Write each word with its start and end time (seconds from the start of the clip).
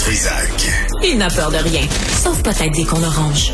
Trisac. 0.00 0.48
Il 1.04 1.18
n'a 1.18 1.28
peur 1.28 1.50
de 1.50 1.58
rien, 1.58 1.82
sauf 2.22 2.42
peut-être 2.42 2.74
des 2.74 2.84
qu'on 2.84 3.02
orange. 3.02 3.52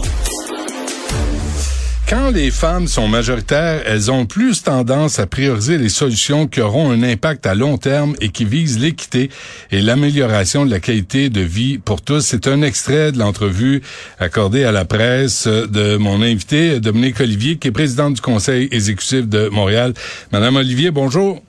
Quand 2.08 2.30
les 2.30 2.52
femmes 2.52 2.86
sont 2.86 3.08
majoritaires, 3.08 3.82
elles 3.84 4.12
ont 4.12 4.26
plus 4.26 4.62
tendance 4.62 5.18
à 5.18 5.26
prioriser 5.26 5.76
les 5.76 5.88
solutions 5.88 6.46
qui 6.46 6.60
auront 6.60 6.92
un 6.92 7.02
impact 7.02 7.46
à 7.46 7.56
long 7.56 7.78
terme 7.78 8.14
et 8.20 8.28
qui 8.28 8.44
visent 8.44 8.78
l'équité 8.78 9.28
et 9.72 9.80
l'amélioration 9.80 10.64
de 10.64 10.70
la 10.70 10.78
qualité 10.78 11.30
de 11.30 11.40
vie 11.40 11.78
pour 11.78 12.00
tous. 12.00 12.20
C'est 12.20 12.46
un 12.46 12.62
extrait 12.62 13.10
de 13.10 13.18
l'entrevue 13.18 13.82
accordée 14.20 14.62
à 14.62 14.70
la 14.70 14.84
presse 14.84 15.48
de 15.48 15.96
mon 15.96 16.22
invité, 16.22 16.78
Dominique 16.78 17.20
Olivier, 17.20 17.56
qui 17.56 17.68
est 17.68 17.72
président 17.72 18.10
du 18.10 18.20
Conseil 18.20 18.68
exécutif 18.70 19.26
de 19.26 19.48
Montréal. 19.48 19.94
Madame 20.30 20.54
Olivier, 20.54 20.92
bonjour. 20.92 21.42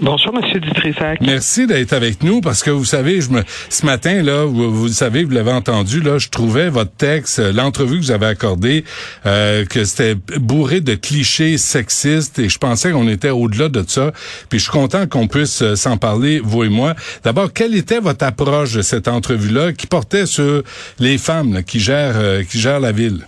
Bonjour, 0.00 0.32
Monsieur 0.32 0.58
Dutrisac. 0.58 1.20
Merci 1.20 1.66
d'être 1.66 1.92
avec 1.92 2.22
nous 2.22 2.40
parce 2.40 2.62
que 2.62 2.70
vous 2.70 2.84
savez, 2.84 3.20
je 3.20 3.30
me, 3.30 3.42
ce 3.68 3.84
matin 3.84 4.22
là, 4.22 4.44
vous, 4.44 4.88
savez, 4.88 5.22
vous 5.24 5.30
l'avez 5.30 5.52
entendu 5.52 6.00
là, 6.00 6.18
je 6.18 6.28
trouvais 6.28 6.70
votre 6.70 6.92
texte, 6.92 7.38
euh, 7.38 7.52
l'entrevue 7.52 7.98
que 7.98 8.04
vous 8.04 8.10
avez 8.10 8.26
accordée, 8.26 8.84
euh, 9.26 9.64
que 9.66 9.84
c'était 9.84 10.16
bourré 10.40 10.80
de 10.80 10.94
clichés 10.94 11.58
sexistes 11.58 12.38
et 12.38 12.48
je 12.48 12.58
pensais 12.58 12.90
qu'on 12.90 13.08
était 13.08 13.30
au-delà 13.30 13.68
de 13.68 13.84
ça. 13.86 14.12
Puis 14.48 14.58
je 14.58 14.64
suis 14.64 14.72
content 14.72 15.06
qu'on 15.06 15.28
puisse 15.28 15.62
euh, 15.62 15.76
s'en 15.76 15.98
parler, 15.98 16.40
vous 16.42 16.64
et 16.64 16.68
moi. 16.68 16.94
D'abord, 17.22 17.52
quelle 17.52 17.74
était 17.74 18.00
votre 18.00 18.24
approche 18.24 18.72
de 18.72 18.82
cette 18.82 19.08
entrevue-là 19.08 19.72
qui 19.72 19.86
portait 19.86 20.26
sur 20.26 20.62
les 20.98 21.18
femmes 21.18 21.62
qui 21.64 21.80
gèrent 21.80 22.46
qui 22.48 22.58
gèrent 22.58 22.80
la 22.80 22.92
ville? 22.92 23.26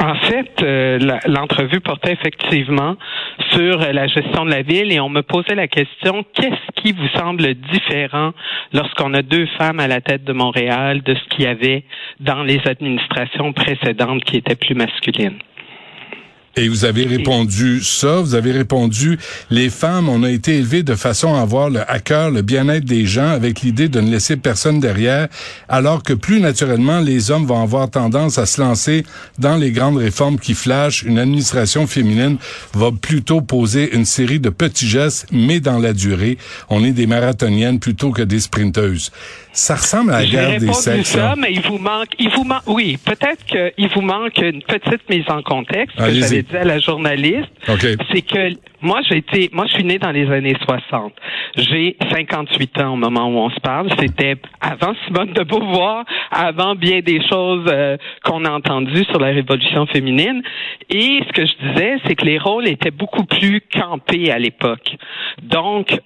En 0.00 0.14
fait, 0.16 0.62
euh, 0.62 0.98
l'entrevue 1.26 1.80
portait 1.80 2.12
effectivement 2.12 2.96
sur 3.52 3.78
la 3.78 4.06
gestion 4.06 4.44
de 4.44 4.50
la 4.50 4.62
ville 4.62 4.92
et 4.92 5.00
on 5.00 5.08
me 5.08 5.22
posait 5.22 5.54
la 5.54 5.68
question 5.68 6.24
qu'est-ce 6.34 6.82
qui 6.82 6.92
vous 6.92 7.08
semble 7.16 7.54
différent 7.54 8.32
lorsqu'on 8.72 9.14
a 9.14 9.22
deux 9.22 9.46
femmes 9.58 9.80
à 9.80 9.86
la 9.86 10.00
tête 10.00 10.24
de 10.24 10.32
Montréal 10.32 11.02
de 11.02 11.14
ce 11.14 11.24
qu'il 11.28 11.44
y 11.44 11.46
avait 11.46 11.84
dans 12.20 12.42
les 12.42 12.60
administrations 12.66 13.52
précédentes 13.52 14.24
qui 14.24 14.36
étaient 14.36 14.56
plus 14.56 14.74
masculines? 14.74 15.38
Et 16.56 16.68
vous 16.68 16.84
avez 16.84 17.04
répondu 17.04 17.82
ça, 17.82 18.20
vous 18.20 18.34
avez 18.36 18.52
répondu, 18.52 19.18
les 19.50 19.70
femmes, 19.70 20.08
on 20.08 20.22
a 20.22 20.30
été 20.30 20.56
élevées 20.56 20.84
de 20.84 20.94
façon 20.94 21.34
à 21.34 21.40
avoir 21.40 21.68
le 21.68 21.80
cœur 22.04 22.30
le 22.30 22.42
bien-être 22.42 22.84
des 22.84 23.06
gens 23.06 23.28
avec 23.28 23.62
l'idée 23.62 23.88
de 23.88 24.00
ne 24.00 24.10
laisser 24.10 24.36
personne 24.36 24.78
derrière, 24.78 25.28
alors 25.68 26.02
que 26.02 26.12
plus 26.12 26.40
naturellement, 26.40 27.00
les 27.00 27.30
hommes 27.30 27.46
vont 27.46 27.60
avoir 27.60 27.90
tendance 27.90 28.38
à 28.38 28.46
se 28.46 28.60
lancer 28.60 29.04
dans 29.38 29.56
les 29.56 29.72
grandes 29.72 29.96
réformes 29.96 30.38
qui 30.38 30.54
flashent. 30.54 31.02
Une 31.02 31.18
administration 31.18 31.86
féminine 31.86 32.36
va 32.72 32.90
plutôt 32.92 33.40
poser 33.40 33.94
une 33.94 34.04
série 34.04 34.38
de 34.38 34.50
petits 34.50 34.86
gestes, 34.86 35.26
mais 35.32 35.58
dans 35.58 35.78
la 35.78 35.92
durée. 35.92 36.38
On 36.70 36.84
est 36.84 36.92
des 36.92 37.06
marathoniennes 37.06 37.80
plutôt 37.80 38.10
que 38.10 38.22
des 38.22 38.40
sprinteuses. 38.40 39.10
Ça 39.54 39.76
ressemble 39.76 40.12
à 40.12 40.20
la 40.20 40.26
guerre 40.26 40.58
des 40.58 40.72
sexes. 40.72 41.10
Ça, 41.10 41.32
hein? 41.32 41.34
mais 41.38 41.52
il 41.52 41.60
vous 41.60 41.78
manque, 41.78 42.08
il 42.18 42.28
vous 42.28 42.42
manque, 42.42 42.66
oui, 42.66 42.98
peut-être 43.04 43.44
qu'il 43.44 43.88
vous 43.88 44.00
manque 44.00 44.36
une 44.38 44.62
petite 44.62 45.08
mise 45.08 45.24
en 45.28 45.42
contexte 45.42 45.96
que 45.96 46.10
j'avais 46.10 46.42
dit 46.42 46.56
à 46.56 46.64
la 46.64 46.80
journaliste. 46.80 47.50
C'est 48.12 48.22
que 48.22 48.50
moi, 48.80 49.00
j'ai 49.08 49.18
été, 49.18 49.50
moi, 49.52 49.66
je 49.66 49.74
suis 49.74 49.84
né 49.84 49.98
dans 49.98 50.10
les 50.10 50.28
années 50.28 50.56
60. 50.66 51.12
J'ai 51.56 51.96
58 52.10 52.80
ans 52.80 52.94
au 52.94 52.96
moment 52.96 53.28
où 53.28 53.38
on 53.38 53.50
se 53.50 53.60
parle. 53.60 53.88
C'était 53.98 54.34
avant 54.60 54.92
Simone 55.06 55.32
de 55.32 55.44
Beauvoir, 55.44 56.04
avant 56.32 56.74
bien 56.74 57.00
des 57.00 57.20
choses 57.28 57.64
euh, 57.68 57.96
qu'on 58.24 58.44
a 58.44 58.50
entendues 58.50 59.04
sur 59.04 59.20
la 59.20 59.28
révolution 59.28 59.86
féminine. 59.86 60.42
Et 60.90 61.20
ce 61.28 61.32
que 61.32 61.46
je 61.46 61.68
disais, 61.68 61.96
c'est 62.04 62.16
que 62.16 62.26
les 62.26 62.38
rôles 62.38 62.66
étaient 62.66 62.90
beaucoup 62.90 63.24
plus 63.24 63.62
campés 63.72 64.32
à 64.32 64.38
l'époque. 64.38 64.96
Donc, 65.42 65.96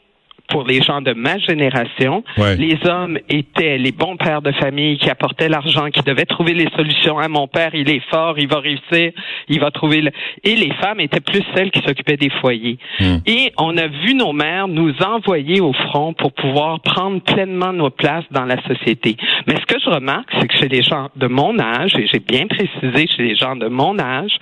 pour 0.48 0.64
les 0.64 0.82
gens 0.82 1.00
de 1.00 1.12
ma 1.12 1.38
génération. 1.38 2.24
Les 2.36 2.78
hommes 2.84 3.18
étaient 3.28 3.78
les 3.78 3.92
bons 3.92 4.16
pères 4.16 4.42
de 4.42 4.52
famille 4.52 4.98
qui 4.98 5.10
apportaient 5.10 5.48
l'argent, 5.48 5.90
qui 5.90 6.02
devaient 6.02 6.24
trouver 6.24 6.54
les 6.54 6.68
solutions. 6.76 7.18
à 7.18 7.28
mon 7.28 7.46
père, 7.46 7.70
il 7.74 7.90
est 7.90 8.02
fort, 8.10 8.38
il 8.38 8.48
va 8.48 8.60
réussir, 8.60 9.12
il 9.48 9.60
va 9.60 9.70
trouver. 9.70 10.00
Le... 10.00 10.10
Et 10.44 10.56
les 10.56 10.72
femmes 10.74 11.00
étaient 11.00 11.20
plus 11.20 11.42
celles 11.54 11.70
qui 11.70 11.80
s'occupaient 11.80 12.16
des 12.16 12.30
foyers. 12.40 12.78
Hmm. 13.00 13.18
Et 13.26 13.52
on 13.58 13.76
a 13.76 13.86
vu 13.86 14.14
nos 14.14 14.32
mères 14.32 14.68
nous 14.68 14.94
envoyer 15.02 15.60
au 15.60 15.72
front 15.72 16.12
pour 16.14 16.32
pouvoir 16.32 16.80
prendre 16.80 17.20
pleinement 17.22 17.72
nos 17.72 17.90
places 17.90 18.24
dans 18.30 18.44
la 18.44 18.60
société. 18.62 19.16
Mais 19.46 19.54
ce 19.56 19.66
que 19.66 19.80
je 19.80 19.90
remarque, 19.90 20.28
c'est 20.40 20.48
que 20.48 20.56
chez 20.56 20.68
les 20.68 20.82
gens 20.82 21.08
de 21.16 21.26
mon 21.26 21.58
âge, 21.58 21.94
et 21.96 22.06
j'ai 22.06 22.20
bien 22.20 22.46
précisé 22.46 23.06
chez 23.06 23.22
les 23.22 23.36
gens 23.36 23.56
de 23.56 23.68
mon 23.68 23.98
âge, 23.98 24.32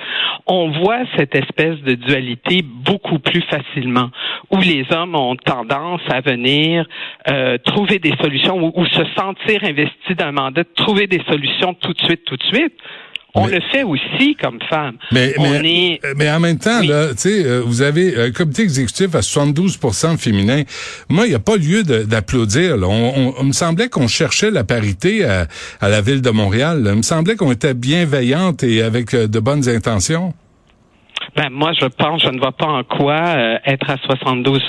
on 0.46 0.70
voit 0.70 1.00
cette 1.16 1.34
espèce 1.34 1.80
de 1.80 1.94
dualité 1.94 2.62
beaucoup 2.62 3.18
plus 3.18 3.42
facilement, 3.42 4.10
où 4.50 4.58
les 4.60 4.84
hommes 4.92 5.14
ont 5.14 5.36
tendance 5.36 5.95
à 6.08 6.20
venir 6.20 6.86
euh, 7.30 7.58
trouver 7.64 7.98
des 7.98 8.14
solutions 8.20 8.72
ou, 8.76 8.86
se 8.86 9.02
sentir 9.16 9.64
investi 9.64 10.14
d'un 10.16 10.32
mandat, 10.32 10.64
trouver 10.76 11.06
des 11.06 11.22
solutions 11.28 11.74
tout 11.74 11.92
de 11.92 12.00
suite, 12.00 12.24
tout 12.24 12.36
de 12.36 12.42
suite. 12.44 12.74
On 13.38 13.46
le 13.46 13.60
fait 13.70 13.82
aussi 13.82 14.34
comme 14.34 14.58
femme. 14.70 14.96
Mais, 15.12 15.34
mais, 15.38 16.00
mais 16.16 16.30
en 16.30 16.40
même 16.40 16.58
temps, 16.58 16.80
là, 16.80 17.10
euh, 17.26 17.62
vous 17.66 17.82
avez 17.82 18.18
un 18.18 18.30
comité 18.30 18.62
exécutif 18.62 19.14
à 19.14 19.20
72% 19.20 20.16
féminin. 20.16 20.62
Moi, 21.10 21.26
il 21.26 21.30
n'y 21.30 21.34
a 21.34 21.38
pas 21.38 21.56
lieu 21.56 21.82
d'applaudir. 21.82 22.76
On, 22.82 23.34
on, 23.38 23.44
me 23.44 23.52
semblait 23.52 23.90
qu'on 23.90 24.08
cherchait 24.08 24.50
la 24.50 24.64
parité 24.64 25.26
à, 25.26 25.46
à, 25.82 25.90
la 25.90 26.00
ville 26.00 26.22
de 26.22 26.30
Montréal. 26.30 26.82
Il 26.86 26.94
me 26.94 27.02
semblait 27.02 27.36
qu'on 27.36 27.52
était 27.52 27.74
bienveillante 27.74 28.62
et 28.62 28.80
avec 28.80 29.12
euh, 29.12 29.28
de 29.28 29.38
bonnes 29.38 29.68
intentions. 29.68 30.32
Ben 31.36 31.50
moi, 31.50 31.72
je 31.78 31.86
pense, 31.86 32.22
je 32.22 32.30
ne 32.30 32.38
vois 32.38 32.52
pas 32.52 32.66
en 32.66 32.84
quoi 32.84 33.20
euh, 33.20 33.58
être 33.66 33.90
à 33.90 33.98
72 33.98 34.62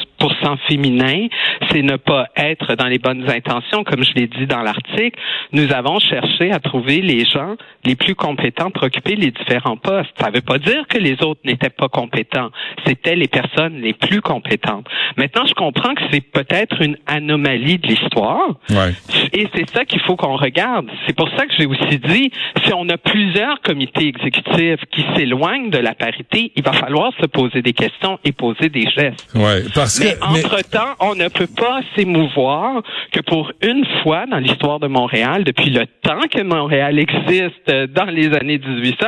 féminin, 0.67 1.27
c'est 1.71 1.81
ne 1.81 1.95
pas 1.97 2.27
être 2.35 2.75
dans 2.75 2.87
les 2.87 2.99
bonnes 2.99 3.29
intentions, 3.29 3.83
comme 3.83 4.03
je 4.03 4.13
l'ai 4.13 4.27
dit 4.27 4.47
dans 4.47 4.61
l'article. 4.61 5.19
Nous 5.51 5.71
avons 5.71 5.99
cherché 5.99 6.51
à 6.51 6.59
trouver 6.59 7.01
les 7.01 7.25
gens 7.25 7.55
les 7.85 7.95
plus 7.95 8.15
compétents 8.15 8.71
pour 8.71 8.83
occuper 8.83 9.15
les 9.15 9.31
différents 9.31 9.77
postes. 9.77 10.09
Ça 10.19 10.29
ne 10.29 10.35
veut 10.35 10.41
pas 10.41 10.57
dire 10.57 10.85
que 10.87 10.97
les 10.97 11.21
autres 11.23 11.41
n'étaient 11.45 11.69
pas 11.69 11.87
compétents. 11.87 12.49
C'était 12.85 13.15
les 13.15 13.27
personnes 13.27 13.81
les 13.81 13.93
plus 13.93 14.21
compétentes. 14.21 14.87
Maintenant, 15.15 15.45
je 15.45 15.53
comprends 15.53 15.93
que 15.93 16.01
c'est 16.11 16.21
peut-être 16.21 16.81
une 16.81 16.97
anomalie 17.05 17.77
de 17.77 17.87
l'histoire. 17.87 18.49
Ouais. 18.69 18.93
Et 19.33 19.47
c'est 19.55 19.69
ça 19.69 19.85
qu'il 19.85 20.01
faut 20.01 20.15
qu'on 20.15 20.35
regarde. 20.35 20.87
C'est 21.05 21.15
pour 21.15 21.29
ça 21.29 21.45
que 21.45 21.53
j'ai 21.57 21.65
aussi 21.65 21.99
dit, 21.99 22.31
si 22.65 22.73
on 22.73 22.87
a 22.89 22.97
plusieurs 22.97 23.61
comités 23.61 24.07
exécutifs 24.07 24.81
qui 24.91 25.05
s'éloignent 25.15 25.69
de 25.69 25.77
la 25.77 25.93
parité, 25.93 26.51
il 26.55 26.63
va 26.63 26.73
falloir 26.73 27.11
se 27.19 27.25
poser 27.25 27.61
des 27.61 27.73
questions 27.73 28.19
et 28.23 28.31
poser 28.31 28.69
des 28.69 28.89
gestes. 28.89 29.33
Ouais, 29.35 29.63
parce 29.73 29.99
mais 30.33 30.43
entre-temps, 30.45 30.95
on 30.99 31.15
ne 31.15 31.27
peut 31.27 31.47
pas 31.47 31.81
s'émouvoir 31.95 32.81
que 33.11 33.19
pour 33.21 33.51
une 33.61 33.85
fois 34.03 34.25
dans 34.25 34.37
l'histoire 34.37 34.79
de 34.79 34.87
Montréal, 34.87 35.43
depuis 35.43 35.69
le 35.69 35.85
temps 36.01 36.27
que 36.31 36.41
Montréal 36.41 36.99
existe 36.99 37.69
dans 37.93 38.05
les 38.05 38.33
années 38.33 38.59
1800, 38.59 39.05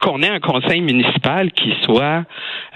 qu'on 0.00 0.22
ait 0.22 0.28
un 0.28 0.40
conseil 0.40 0.80
municipal 0.80 1.50
qui 1.52 1.72
soit 1.84 2.24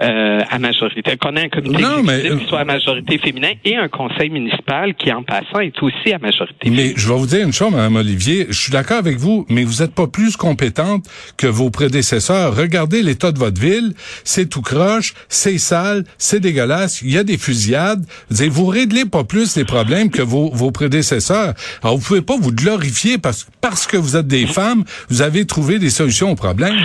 euh, 0.00 0.40
à 0.48 0.58
majorité, 0.58 1.16
qu'on 1.16 1.36
ait 1.36 1.44
un 1.44 1.48
comité 1.48 1.82
exécutif 1.82 2.40
qui 2.40 2.48
soit 2.48 2.60
à 2.60 2.64
majorité 2.64 3.18
féminin 3.18 3.52
et 3.64 3.76
un 3.76 3.88
conseil 3.88 4.30
municipal 4.30 4.94
qui, 4.94 5.12
en 5.12 5.22
passant, 5.22 5.60
est 5.60 5.82
aussi 5.82 6.12
à 6.12 6.18
majorité 6.18 6.70
Mais 6.70 6.92
je 6.96 7.08
vais 7.08 7.14
vous 7.14 7.26
dire 7.26 7.44
une 7.44 7.52
chose, 7.52 7.72
Mme 7.72 7.96
Olivier, 7.96 8.46
je 8.48 8.58
suis 8.58 8.72
d'accord 8.72 8.98
avec 8.98 9.18
vous, 9.18 9.46
mais 9.48 9.64
vous 9.64 9.82
n'êtes 9.82 9.94
pas 9.94 10.06
plus 10.06 10.36
compétente 10.36 11.04
que 11.36 11.46
vos 11.46 11.70
prédécesseurs. 11.70 12.56
Regardez 12.56 13.02
l'état 13.02 13.32
de 13.32 13.38
votre 13.38 13.60
ville, 13.60 13.92
c'est 14.24 14.48
tout 14.48 14.62
croche, 14.62 15.14
c'est 15.28 15.58
sale, 15.58 16.04
c'est 16.18 16.40
dégueulasse, 16.40 17.02
il 17.02 17.12
y 17.12 17.18
a 17.18 17.24
des 17.24 17.38
fusillades. 17.60 18.04
Vous, 18.30 18.50
vous 18.50 18.66
réglez 18.66 19.04
pas 19.04 19.24
plus 19.24 19.56
les 19.56 19.64
problèmes 19.64 20.10
que 20.10 20.22
vos, 20.22 20.50
vos 20.50 20.70
prédécesseurs. 20.70 21.54
Alors, 21.82 21.96
vous 21.96 22.04
pouvez 22.04 22.22
pas 22.22 22.36
vous 22.38 22.52
glorifier 22.52 23.18
parce, 23.18 23.46
parce 23.60 23.86
que 23.86 23.96
vous 23.96 24.16
êtes 24.16 24.26
des 24.26 24.46
femmes, 24.46 24.84
vous 25.08 25.22
avez 25.22 25.44
trouvé 25.44 25.78
des 25.78 25.90
solutions 25.90 26.30
aux 26.30 26.36
problèmes. 26.36 26.78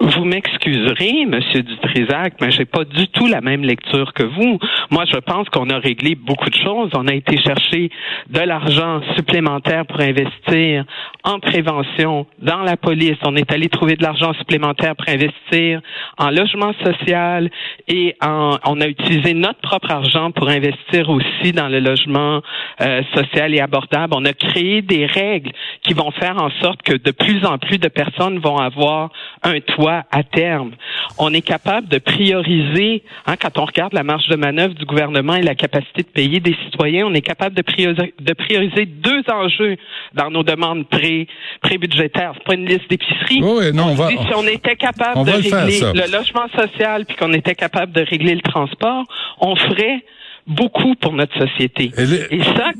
Vous 0.00 0.24
m'excuserez, 0.24 1.26
Monsieur 1.26 1.62
Dutrisac, 1.62 2.32
mais 2.40 2.50
j'ai 2.50 2.64
pas 2.64 2.84
du 2.84 3.06
tout 3.08 3.26
la 3.26 3.42
même 3.42 3.62
lecture 3.62 4.14
que 4.14 4.22
vous. 4.22 4.58
Moi, 4.90 5.04
je 5.04 5.18
pense 5.18 5.46
qu'on 5.50 5.68
a 5.68 5.78
réglé 5.78 6.14
beaucoup 6.14 6.48
de 6.48 6.56
choses. 6.56 6.88
On 6.94 7.06
a 7.06 7.12
été 7.12 7.36
chercher 7.36 7.90
de 8.30 8.40
l'argent 8.40 9.02
supplémentaire 9.14 9.84
pour 9.84 10.00
investir 10.00 10.86
en 11.22 11.38
prévention, 11.38 12.26
dans 12.38 12.62
la 12.62 12.78
police. 12.78 13.18
On 13.26 13.36
est 13.36 13.52
allé 13.52 13.68
trouver 13.68 13.96
de 13.96 14.02
l'argent 14.02 14.32
supplémentaire 14.38 14.96
pour 14.96 15.06
investir 15.06 15.82
en 16.16 16.30
logement 16.30 16.72
social 16.82 17.50
et 17.86 18.16
en, 18.22 18.56
on 18.64 18.80
a 18.80 18.86
utilisé 18.86 19.34
notre 19.34 19.60
propre 19.60 19.90
argent 19.90 20.30
pour 20.30 20.48
investir 20.48 21.10
aussi 21.10 21.52
dans 21.52 21.68
le 21.68 21.78
logement 21.78 22.40
euh, 22.80 23.02
social 23.14 23.54
et 23.54 23.60
abordable. 23.60 24.14
On 24.16 24.24
a 24.24 24.32
créé 24.32 24.80
des 24.80 25.04
règles 25.04 25.52
qui 25.82 25.92
vont 25.92 26.10
faire 26.12 26.42
en 26.42 26.48
sorte 26.62 26.80
que 26.80 26.94
de 26.94 27.10
plus 27.10 27.44
en 27.44 27.58
plus 27.58 27.76
de 27.76 27.88
personnes 27.88 28.38
vont 28.38 28.56
avoir 28.56 29.10
un 29.42 29.60
toit 29.60 29.89
à 30.10 30.22
terme. 30.22 30.72
On 31.18 31.32
est 31.32 31.42
capable 31.42 31.88
de 31.88 31.98
prioriser, 31.98 33.02
hein, 33.26 33.36
quand 33.40 33.58
on 33.58 33.64
regarde 33.64 33.92
la 33.92 34.02
marge 34.02 34.28
de 34.28 34.36
manœuvre 34.36 34.74
du 34.74 34.84
gouvernement 34.84 35.34
et 35.34 35.42
la 35.42 35.54
capacité 35.54 36.02
de 36.02 36.08
payer 36.08 36.40
des 36.40 36.56
citoyens, 36.64 37.06
on 37.06 37.14
est 37.14 37.22
capable 37.22 37.54
de 37.54 37.62
prioriser, 37.62 38.14
de 38.20 38.32
prioriser 38.32 38.86
deux 38.86 39.22
enjeux 39.32 39.76
dans 40.14 40.30
nos 40.30 40.42
demandes 40.42 40.86
pré, 40.88 41.26
pré-budgétaires. 41.60 42.32
C'est 42.36 42.44
pas 42.44 42.54
une 42.54 42.66
liste 42.66 42.88
d'épicerie. 42.88 43.42
Oui, 43.42 43.72
non, 43.72 43.88
on, 43.90 43.94
va, 43.94 44.08
si 44.08 44.34
on 44.36 44.46
était 44.46 44.76
capable 44.76 45.24
de 45.24 45.30
régler 45.30 45.80
le, 45.80 46.12
logement 46.12 46.48
social 46.56 47.04
puis 47.06 47.16
qu'on 47.16 47.32
était 47.32 47.54
capable 47.54 47.92
de 47.92 48.02
régler 48.02 48.34
le 48.34 48.42
transport, 48.42 49.04
on 49.40 49.56
ferait 49.56 50.04
beaucoup 50.46 50.94
pour 50.96 51.12
notre 51.12 51.36
société. 51.38 51.92
Et, 52.30 52.42
ça, 52.42 52.72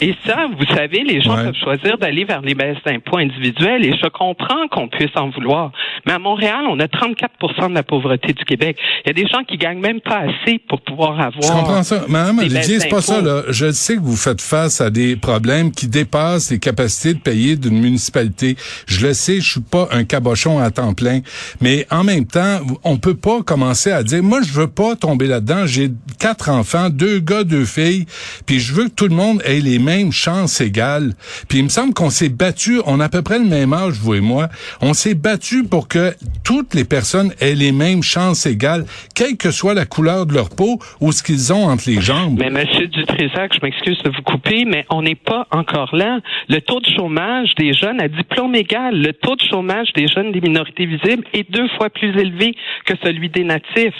Et 0.00 0.14
ça, 0.26 0.48
vous 0.58 0.66
savez, 0.74 1.02
les 1.04 1.20
gens 1.20 1.36
peuvent 1.36 1.54
choisir 1.62 1.98
d'aller 1.98 2.24
vers 2.24 2.40
les 2.40 2.54
baisses 2.54 2.82
d'impôts 2.84 3.18
individuels 3.18 3.84
et 3.84 3.96
je 3.96 4.08
comprends 4.08 4.66
qu'on 4.68 4.88
puisse 4.88 5.14
en 5.16 5.30
vouloir. 5.30 5.70
Mais 6.06 6.12
à 6.12 6.18
Montréal, 6.18 6.64
on 6.68 6.78
a 6.80 6.86
34% 6.86 7.70
de 7.70 7.74
la 7.74 7.82
pauvreté 7.82 8.32
du 8.32 8.44
Québec. 8.44 8.76
Il 9.04 9.08
y 9.08 9.10
a 9.10 9.14
des 9.14 9.28
gens 9.28 9.44
qui 9.44 9.56
gagnent 9.56 9.80
même 9.80 10.00
pas 10.00 10.18
assez 10.18 10.58
pour 10.68 10.80
pouvoir 10.80 11.20
avoir. 11.20 11.42
Je 11.42 11.52
comprends 11.52 11.82
ça. 11.82 12.04
Madame 12.08 12.40
Olivier, 12.40 12.80
c'est 12.80 12.88
pas 12.88 13.00
ça, 13.00 13.20
là. 13.20 13.42
Je 13.48 13.70
sais 13.70 13.96
que 13.96 14.00
vous 14.00 14.16
faites 14.16 14.40
face 14.40 14.80
à 14.80 14.90
des 14.90 15.16
problèmes 15.16 15.72
qui 15.72 15.88
dépassent 15.88 16.50
les 16.50 16.58
capacités 16.58 17.14
de 17.14 17.20
payer 17.20 17.56
d'une 17.56 17.78
municipalité. 17.78 18.56
Je 18.86 19.06
le 19.06 19.14
sais, 19.14 19.40
je 19.40 19.52
suis 19.52 19.60
pas 19.60 19.88
un 19.92 20.04
cabochon 20.04 20.58
à 20.58 20.70
temps 20.70 20.94
plein. 20.94 21.20
Mais 21.60 21.86
en 21.90 22.04
même 22.04 22.26
temps, 22.26 22.60
on 22.84 22.96
peut 22.96 23.14
pas 23.14 23.42
commencer 23.42 23.90
à 23.90 24.02
dire, 24.02 24.22
moi, 24.22 24.40
je 24.42 24.52
veux 24.52 24.68
pas 24.68 24.96
tomber 24.96 25.26
là-dedans. 25.26 25.66
J'ai 25.66 25.90
quatre 26.18 26.48
enfants, 26.48 26.90
deux 26.90 27.20
gars, 27.20 27.44
deux 27.44 27.64
filles, 27.64 28.06
puis 28.46 28.60
je 28.60 28.72
veux 28.72 28.84
que 28.84 28.94
tout 28.94 29.08
le 29.08 29.14
monde 29.14 29.42
ait 29.44 29.60
les 29.60 29.78
mêmes 29.78 30.12
chances 30.12 30.60
égales. 30.60 31.14
Puis 31.48 31.58
il 31.58 31.64
me 31.64 31.68
semble 31.68 31.94
qu'on 31.94 32.10
s'est 32.10 32.28
battu, 32.28 32.80
on 32.86 33.00
a 33.00 33.04
à 33.04 33.08
peu 33.08 33.22
près 33.22 33.38
le 33.38 33.44
même 33.44 33.72
âge, 33.72 33.94
vous 33.94 34.14
et 34.14 34.20
moi. 34.20 34.48
On 34.80 34.94
s'est 34.94 35.14
battu 35.14 35.64
pour 35.64 35.88
que 35.92 36.14
toutes 36.42 36.72
les 36.72 36.84
personnes 36.84 37.34
aient 37.38 37.54
les 37.54 37.70
mêmes 37.70 38.02
chances 38.02 38.46
égales, 38.46 38.86
quelle 39.14 39.36
que 39.36 39.50
soit 39.50 39.74
la 39.74 39.84
couleur 39.84 40.24
de 40.24 40.32
leur 40.32 40.48
peau 40.48 40.78
ou 41.02 41.12
ce 41.12 41.22
qu'ils 41.22 41.52
ont 41.52 41.66
entre 41.66 41.84
les 41.86 42.00
jambes. 42.00 42.38
Mais 42.38 42.48
Monsieur 42.48 42.86
Dutrézac, 42.86 43.52
je 43.52 43.58
m'excuse 43.62 43.98
de 44.02 44.08
vous 44.08 44.22
couper, 44.22 44.64
mais 44.64 44.86
on 44.88 45.02
n'est 45.02 45.14
pas 45.14 45.46
encore 45.50 45.94
là. 45.94 46.20
Le 46.48 46.60
taux 46.62 46.80
de 46.80 46.88
chômage 46.96 47.54
des 47.58 47.74
jeunes 47.74 48.00
à 48.00 48.08
diplôme 48.08 48.54
égal, 48.54 49.02
le 49.02 49.12
taux 49.12 49.36
de 49.36 49.42
chômage 49.42 49.92
des 49.94 50.08
jeunes 50.08 50.32
des 50.32 50.40
minorités 50.40 50.86
visibles 50.86 51.24
est 51.34 51.50
deux 51.50 51.68
fois 51.76 51.90
plus 51.90 52.18
élevé 52.18 52.54
que 52.86 52.94
celui 53.04 53.28
des 53.28 53.44
natifs 53.44 53.92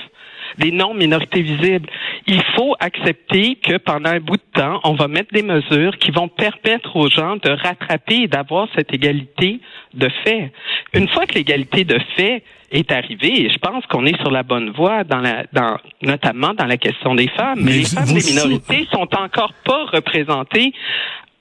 des 0.58 0.72
non-minorités 0.72 1.42
visibles. 1.42 1.88
Il 2.26 2.42
faut 2.56 2.74
accepter 2.80 3.56
que 3.56 3.76
pendant 3.78 4.10
un 4.10 4.20
bout 4.20 4.36
de 4.36 4.60
temps, 4.60 4.80
on 4.84 4.94
va 4.94 5.08
mettre 5.08 5.32
des 5.32 5.42
mesures 5.42 5.96
qui 5.98 6.10
vont 6.10 6.28
permettre 6.28 6.96
aux 6.96 7.08
gens 7.08 7.36
de 7.36 7.50
rattraper 7.50 8.22
et 8.22 8.28
d'avoir 8.28 8.68
cette 8.74 8.92
égalité 8.92 9.60
de 9.94 10.08
fait. 10.24 10.52
Une 10.94 11.08
fois 11.08 11.26
que 11.26 11.34
l'égalité 11.34 11.84
de 11.84 11.98
fait 12.16 12.42
est 12.70 12.90
arrivée, 12.90 13.44
et 13.44 13.50
je 13.50 13.58
pense 13.58 13.84
qu'on 13.86 14.06
est 14.06 14.18
sur 14.20 14.30
la 14.30 14.42
bonne 14.42 14.70
voie 14.70 15.04
dans 15.04 15.18
la, 15.18 15.44
dans, 15.52 15.76
notamment 16.02 16.54
dans 16.54 16.64
la 16.64 16.78
question 16.78 17.14
des 17.14 17.28
femmes, 17.28 17.60
mais, 17.60 17.72
les 17.72 17.84
femmes 17.84 18.12
des 18.12 18.24
minorités 18.24 18.86
sont 18.90 19.08
encore 19.14 19.52
pas 19.64 19.84
représentées 19.92 20.72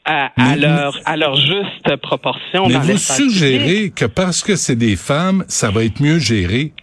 à, 0.03 0.55
leur 0.57 0.97
à 1.05 1.15
leur 1.15 1.35
juste 1.35 1.95
proportion. 2.01 2.67
Mais 2.67 2.79
vous 2.79 2.97
suggérez 2.97 3.91
que 3.91 4.05
parce 4.05 4.43
que 4.43 4.55
c'est 4.55 4.75
des 4.75 4.95
femmes, 4.95 5.45
ça 5.47 5.69
va 5.69 5.83
être 5.83 6.01
mieux 6.01 6.19
géré. 6.19 6.73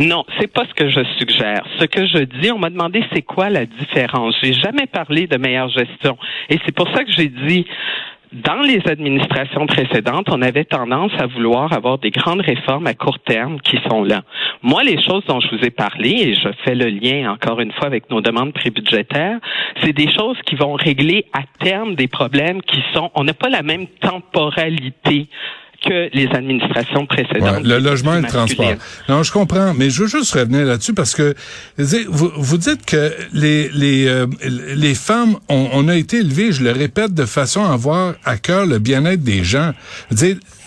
Non, 0.00 0.24
c'est 0.38 0.50
pas 0.50 0.64
ce 0.64 0.72
que 0.72 0.88
je 0.88 1.00
suggère. 1.18 1.62
Ce 1.78 1.84
que 1.84 2.06
je 2.06 2.24
dis, 2.24 2.50
on 2.50 2.58
m'a 2.58 2.70
demandé 2.70 3.04
c'est 3.12 3.20
quoi 3.20 3.50
la 3.50 3.66
différence. 3.66 4.34
J'ai 4.42 4.54
jamais 4.54 4.86
parlé 4.86 5.26
de 5.26 5.36
meilleure 5.36 5.68
gestion, 5.68 6.16
et 6.48 6.58
c'est 6.64 6.74
pour 6.74 6.88
ça 6.94 7.04
que 7.04 7.12
j'ai 7.12 7.28
dit 7.28 7.66
dans 8.32 8.60
les 8.60 8.80
administrations 8.86 9.66
précédentes, 9.66 10.28
on 10.30 10.40
avait 10.40 10.64
tendance 10.64 11.10
à 11.18 11.26
vouloir 11.26 11.72
avoir 11.72 11.98
des 11.98 12.10
grandes 12.10 12.40
réformes 12.40 12.86
à 12.86 12.94
court 12.94 13.18
terme 13.18 13.60
qui 13.60 13.76
sont 13.90 14.04
là. 14.04 14.22
Moi, 14.62 14.84
les 14.84 15.02
choses 15.02 15.24
dont 15.26 15.40
je 15.40 15.48
vous 15.48 15.64
ai 15.64 15.70
parlé, 15.70 16.10
et 16.10 16.34
je 16.34 16.48
fais 16.64 16.76
le 16.76 16.86
lien 16.86 17.32
encore 17.32 17.60
une 17.60 17.72
fois 17.72 17.86
avec 17.86 18.08
nos 18.08 18.20
demandes 18.20 18.52
prébudgétaires, 18.52 19.38
c'est 19.82 19.92
des 19.92 20.10
choses 20.12 20.38
qui 20.46 20.54
vont 20.54 20.74
régler 20.74 21.26
à 21.32 21.42
terme 21.62 21.94
des 21.94 22.08
problèmes 22.08 22.62
qui 22.62 22.82
sont, 22.94 23.10
on 23.16 23.24
n'a 23.24 23.34
pas 23.34 23.48
la 23.48 23.62
même 23.62 23.86
temporalité 24.00 25.26
que 25.80 26.14
les 26.14 26.28
administrations 26.32 27.06
précédentes. 27.06 27.64
le 27.64 27.78
logement 27.78 28.14
et 28.14 28.22
le 28.22 28.28
transport. 28.28 28.74
Non, 29.08 29.22
je 29.22 29.32
comprends, 29.32 29.74
mais 29.74 29.90
je 29.90 30.02
veux 30.02 30.08
juste 30.08 30.32
revenir 30.32 30.66
là-dessus 30.66 30.94
parce 30.94 31.14
que 31.14 31.34
vous, 31.78 32.30
vous 32.36 32.58
dites 32.58 32.84
que 32.84 33.12
les 33.32 33.68
les 33.70 34.06
euh, 34.08 34.26
les 34.42 34.94
femmes, 34.94 35.36
on, 35.48 35.68
on, 35.72 35.88
a 35.88 35.96
été 35.96 36.18
élevées, 36.18 36.52
je 36.52 36.62
le 36.62 36.72
répète, 36.72 37.14
de 37.14 37.24
façon 37.24 37.64
à 37.64 37.72
avoir 37.72 38.14
à 38.24 38.36
cœur 38.36 38.66
le 38.66 38.78
bien-être 38.78 39.22
des 39.22 39.44
gens. 39.44 39.72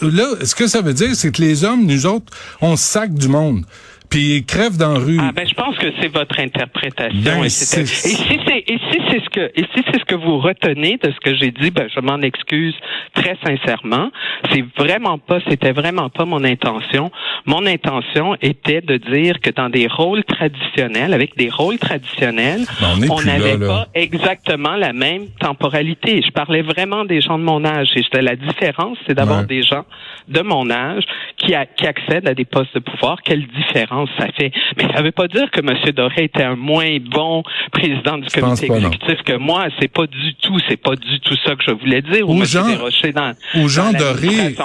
là, 0.02 0.26
ce 0.44 0.56
que 0.56 0.68
ça 0.68 0.82
veut 0.82 0.94
dire, 0.94 1.16
c'est 1.16 1.32
que 1.32 1.42
les 1.42 1.64
hommes, 1.64 1.86
nous 1.86 2.06
autres, 2.06 2.32
on 2.62 2.76
sac 2.76 3.14
du 3.14 3.28
monde 3.28 3.66
puis 4.14 4.46
dans 4.78 4.94
la 4.94 5.00
rue. 5.00 5.18
Ah 5.20 5.32
ben 5.36 5.48
je 5.48 5.54
pense 5.56 5.76
que 5.78 5.88
c'est 6.00 6.14
votre 6.14 6.40
interprétation. 6.40 7.20
Ben, 7.24 7.44
et, 7.44 7.50
si 7.50 7.66
c'est 7.66 7.82
et 7.82 8.80
si 8.92 9.02
c'est 9.10 9.24
ce 9.24 9.30
que 9.30 9.52
et 9.56 9.66
si 9.74 9.84
c'est 9.92 10.00
ce 10.00 10.06
que 10.06 10.16
vous 10.16 10.40
retenez 10.40 10.98
de 11.02 11.12
ce 11.12 11.20
que 11.20 11.36
j'ai 11.36 11.52
dit, 11.52 11.72
ben 11.72 11.88
je 11.94 12.00
m'en 12.00 12.22
excuse 12.22 12.76
très 13.16 13.38
sincèrement. 13.44 14.12
C'est 14.52 14.64
vraiment 14.78 15.18
pas 15.18 15.40
c'était 15.50 15.72
vraiment 15.72 16.10
pas 16.10 16.26
mon 16.26 16.44
intention. 16.44 17.12
Mon 17.46 17.66
intention 17.66 18.36
était 18.42 18.82
de 18.82 18.98
dire 18.98 19.40
que 19.42 19.50
dans 19.50 19.70
des 19.70 19.88
rôles 19.88 20.24
traditionnels, 20.24 21.14
avec 21.14 21.36
des 21.36 21.50
rôles 21.50 21.80
traditionnels, 21.80 22.66
ben, 22.80 23.08
on 23.10 23.22
n'avait 23.22 23.58
pas 23.58 23.88
exactement 23.96 24.76
la 24.76 24.94
même 24.94 25.28
temporalité. 25.40 26.22
Je 26.24 26.32
parlais 26.32 26.62
vraiment 26.62 27.04
des 27.04 27.22
gens 27.22 27.40
de 27.40 27.44
mon 27.44 27.66
âge 27.66 27.90
et 27.96 28.04
la 28.22 28.36
différence, 28.36 28.98
c'est 29.08 29.16
d'avoir 29.16 29.44
des 29.44 29.64
gens 29.64 29.86
de 30.28 30.42
mon 30.42 30.70
âge 30.70 31.04
qui, 31.38 31.54
a, 31.54 31.66
qui 31.66 31.88
accèdent 31.88 32.28
à 32.28 32.34
des 32.34 32.46
postes 32.46 32.74
de 32.76 32.80
pouvoir. 32.80 33.22
Quelle 33.24 33.46
différence 33.48 34.03
ça 34.18 34.28
fait. 34.36 34.52
Mais 34.78 34.84
ça 34.94 35.00
ne 35.00 35.06
veut 35.06 35.12
pas 35.12 35.28
dire 35.28 35.50
que 35.52 35.60
M. 35.60 35.76
Doré 35.94 36.26
était 36.26 36.44
un 36.44 36.56
moins 36.56 36.98
bon 37.00 37.44
président 37.72 38.18
du 38.18 38.30
comité 38.30 38.66
exécutif 38.66 39.24
que 39.26 39.38
moi. 39.38 39.68
C'est 39.80 39.92
pas 39.92 40.08
du 40.08 40.36
tout, 40.36 40.58
c'est 40.68 40.78
pas 40.78 40.96
du 40.96 41.20
tout 41.20 41.36
ça 41.46 41.56
que 41.56 41.64
je 41.66 41.72
voulais 41.72 42.02
dire. 42.02 42.30
Ou, 42.30 42.44
Jean, 42.46 42.68
dans, 43.14 43.34
ou 43.56 43.68
Jean 43.68 43.92
Doré, 43.94 44.56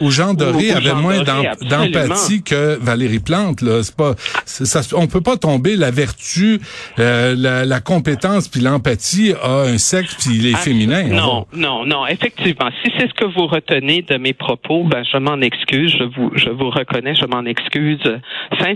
ou 0.00 0.10
Jean 0.10 0.34
Doré 0.34 0.72
avait 0.72 0.94
moins 0.94 1.22
d'empathie 1.22 2.42
que 2.42 2.78
Valérie 2.80 3.20
Plante. 3.20 3.62
Là, 3.62 3.82
c'est 3.82 3.96
pas, 3.96 4.14
ça, 4.44 4.80
on 4.96 5.06
peut 5.06 5.20
pas 5.20 5.36
tomber 5.36 5.76
la 5.76 5.90
vertu, 5.90 6.60
euh, 6.98 7.34
la, 7.36 7.80
compétence 7.80 8.48
puis 8.48 8.60
l'empathie 8.60 9.32
à 9.42 9.62
un 9.62 9.78
sexe 9.78 10.14
puis 10.14 10.36
il 10.36 10.46
est 10.46 10.54
ah, 10.54 10.58
féminin. 10.58 11.04
Non, 11.04 11.46
non, 11.52 11.86
non. 11.86 12.06
Effectivement, 12.06 12.70
si 12.82 12.92
c'est 12.98 13.08
ce 13.08 13.14
que 13.14 13.24
vous 13.24 13.46
retenez 13.46 14.02
de 14.02 14.16
mes 14.16 14.34
propos, 14.34 14.84
ben 14.84 15.02
je 15.10 15.16
m'en 15.16 15.40
excuse. 15.40 15.94
Je 15.98 16.04
vous, 16.04 16.30
je 16.34 16.50
vous 16.50 16.70
reconnais, 16.70 17.14
je 17.14 17.26
m'en 17.26 17.44
excuse 17.44 17.98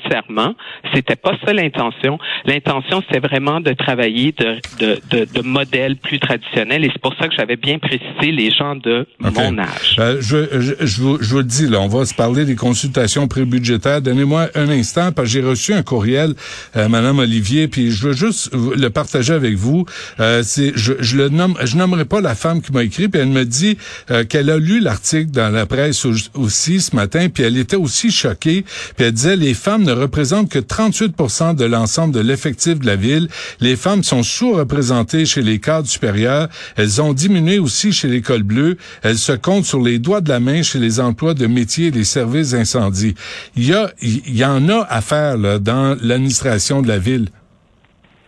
sincèrement, 0.02 0.54
c'était 0.94 1.16
pas 1.16 1.32
ça 1.44 1.52
l'intention. 1.52 2.18
L'intention, 2.44 3.02
c'était 3.06 3.26
vraiment 3.26 3.60
de 3.60 3.72
travailler 3.72 4.32
de, 4.32 4.56
de, 4.78 5.00
de, 5.10 5.24
de 5.32 5.42
modèles 5.42 5.96
plus 5.96 6.18
traditionnels 6.18 6.84
et 6.84 6.90
c'est 6.92 7.00
pour 7.00 7.14
ça 7.18 7.28
que 7.28 7.34
j'avais 7.36 7.56
bien 7.56 7.78
précisé 7.78 8.32
les 8.32 8.50
gens 8.50 8.76
de 8.76 9.06
mon 9.20 9.58
âge. 9.58 9.96
Euh, 9.98 10.18
je, 10.20 10.60
je, 10.60 10.74
je, 10.80 11.00
vous, 11.00 11.18
je 11.20 11.30
vous 11.30 11.38
le 11.38 11.44
dis, 11.44 11.66
là, 11.66 11.80
on 11.80 11.88
va 11.88 12.04
se 12.04 12.14
parler 12.14 12.44
des 12.44 12.56
consultations 12.56 13.28
prébudgétaires. 13.28 14.00
Donnez-moi 14.00 14.48
un 14.54 14.68
instant, 14.68 15.12
parce 15.12 15.28
que 15.28 15.32
j'ai 15.32 15.42
reçu 15.42 15.72
un 15.72 15.82
courriel, 15.82 16.34
euh, 16.76 16.88
Madame 16.88 17.18
Olivier, 17.18 17.68
puis 17.68 17.90
je 17.90 18.08
veux 18.08 18.12
juste 18.14 18.50
le 18.54 18.88
partager 18.88 19.32
avec 19.32 19.54
vous. 19.54 19.86
Euh, 20.20 20.42
c'est, 20.42 20.72
je, 20.76 20.94
je 21.00 21.16
le 21.16 21.28
nomme, 21.28 21.54
je 21.62 21.76
nommerai 21.76 22.04
pas 22.04 22.20
la 22.20 22.34
femme 22.34 22.62
qui 22.62 22.72
m'a 22.72 22.82
écrit, 22.84 23.08
puis 23.08 23.20
elle 23.20 23.28
me 23.28 23.44
dit 23.44 23.78
euh, 24.10 24.24
qu'elle 24.24 24.50
a 24.50 24.58
lu 24.58 24.80
l'article 24.80 25.30
dans 25.30 25.50
la 25.50 25.66
presse 25.66 26.06
aussi 26.34 26.80
ce 26.80 26.94
matin, 26.94 27.28
puis 27.28 27.44
elle 27.44 27.56
était 27.56 27.76
aussi 27.76 28.10
choquée, 28.10 28.64
puis 28.96 29.06
elle 29.06 29.12
disait 29.12 29.36
les 29.36 29.54
femmes 29.54 29.83
ne 29.84 29.92
représentent 29.92 30.50
que 30.50 30.58
38 30.58 31.14
de 31.56 31.64
l'ensemble 31.64 32.14
de 32.14 32.20
l'effectif 32.20 32.78
de 32.78 32.86
la 32.86 32.96
ville. 32.96 33.28
Les 33.60 33.76
femmes 33.76 34.02
sont 34.02 34.22
sous-représentées 34.22 35.26
chez 35.26 35.42
les 35.42 35.60
cadres 35.60 35.88
supérieurs. 35.88 36.48
Elles 36.76 37.00
ont 37.00 37.12
diminué 37.12 37.58
aussi 37.58 37.92
chez 37.92 38.08
l'école 38.08 38.42
bleue. 38.42 38.76
Elles 39.02 39.18
se 39.18 39.32
comptent 39.32 39.64
sur 39.64 39.80
les 39.80 39.98
doigts 39.98 40.20
de 40.20 40.28
la 40.28 40.40
main 40.40 40.62
chez 40.62 40.78
les 40.78 41.00
emplois 41.00 41.34
de 41.34 41.46
métiers 41.46 41.88
et 41.88 41.90
les 41.90 42.04
services 42.04 42.50
d'incendie. 42.50 43.14
Il 43.56 43.66
y 43.66 43.74
a, 43.74 43.90
il 44.02 44.36
y 44.36 44.44
en 44.44 44.68
a 44.68 44.86
à 44.88 45.00
faire 45.00 45.36
là, 45.36 45.58
dans 45.58 45.96
l'administration 46.02 46.82
de 46.82 46.88
la 46.88 46.98
ville. 46.98 47.28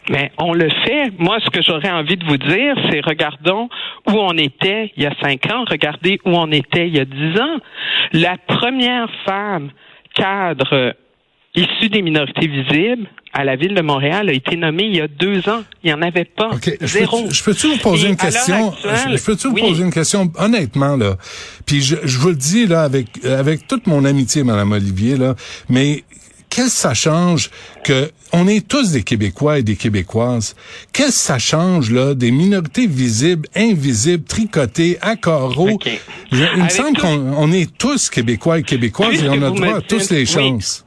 Mais 0.08 0.30
on 0.38 0.52
le 0.52 0.68
fait. 0.84 1.10
Moi, 1.18 1.38
ce 1.44 1.50
que 1.50 1.62
j'aurais 1.62 1.90
envie 1.90 2.16
de 2.16 2.24
vous 2.24 2.36
dire, 2.36 2.76
c'est 2.90 3.00
regardons 3.04 3.68
où 4.06 4.12
on 4.12 4.36
était 4.36 4.92
il 4.96 5.02
y 5.02 5.06
a 5.06 5.14
cinq 5.20 5.50
ans, 5.50 5.64
regardez 5.68 6.20
où 6.24 6.30
on 6.30 6.50
était 6.52 6.86
il 6.86 6.96
y 6.96 7.00
a 7.00 7.04
dix 7.04 7.40
ans. 7.40 7.58
La 8.12 8.36
première 8.46 9.08
femme 9.24 9.70
cadre 10.14 10.94
issu 11.56 11.88
des 11.88 12.02
minorités 12.02 12.46
visibles 12.46 13.08
à 13.36 13.44
la 13.44 13.56
ville 13.56 13.74
de 13.74 13.82
Montréal 13.82 14.30
a 14.30 14.32
été 14.32 14.56
nommé 14.56 14.84
il 14.84 14.96
y 14.96 15.00
a 15.00 15.08
deux 15.08 15.46
ans. 15.48 15.62
Il 15.84 15.88
n'y 15.88 15.92
en 15.92 16.00
avait 16.00 16.24
pas. 16.24 16.50
Zéro. 16.80 17.26
Je 17.30 17.42
peux-tu 17.42 17.68
vous 17.68 17.78
poser 17.78 18.08
une 18.08 18.16
question? 18.16 18.72
je, 18.82 19.22
peux-tu 19.22 19.48
vous 19.48 19.54
poser 19.54 19.82
une 19.82 19.92
question? 19.92 20.32
Honnêtement, 20.38 20.96
là? 20.96 21.16
Puis 21.66 21.82
je, 21.82 21.96
je 22.02 22.18
vous 22.18 22.28
le 22.28 22.34
dis, 22.34 22.66
là, 22.66 22.82
avec, 22.82 23.22
avec 23.24 23.66
toute 23.66 23.86
mon 23.86 24.06
amitié, 24.06 24.42
Madame 24.42 24.72
Olivier, 24.72 25.18
là, 25.18 25.34
mais 25.68 26.04
qu'est-ce 26.48 26.66
que 26.66 26.70
ça 26.72 26.94
change 26.94 27.50
que 27.84 28.10
on 28.32 28.48
est 28.48 28.66
tous 28.66 28.92
des 28.92 29.02
Québécois 29.02 29.58
et 29.58 29.62
des 29.62 29.76
Québécoises? 29.76 30.56
Qu'est-ce 30.94 31.08
que 31.08 31.12
ça 31.12 31.38
change 31.38 31.90
là 31.90 32.14
des 32.14 32.30
minorités 32.30 32.86
visibles, 32.86 33.48
invisibles, 33.54 34.24
tricotées, 34.24 34.96
à 35.02 35.16
carreaux? 35.16 35.78
il 36.32 36.62
me 36.62 36.68
semble 36.70 36.96
qu'on 36.96 37.52
est 37.52 37.76
tous 37.76 38.08
Québécois 38.08 38.60
et 38.60 38.62
Québécoises 38.62 39.22
et 39.22 39.28
on 39.28 39.42
a 39.42 39.50
droit 39.50 39.76
à 39.76 39.80
tous 39.82 40.10
les 40.10 40.24
chances. 40.24 40.85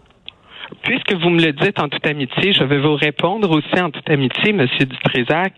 Puisque 0.83 1.13
vous 1.13 1.29
me 1.29 1.41
le 1.41 1.53
dites 1.53 1.79
en 1.79 1.89
toute 1.89 2.05
amitié, 2.07 2.53
je 2.53 2.63
vais 2.63 2.79
vous 2.79 2.95
répondre 2.95 3.49
aussi 3.51 3.81
en 3.81 3.89
toute 3.89 4.09
amitié, 4.09 4.53
Monsieur 4.53 4.85
Dutrézac. 4.85 5.53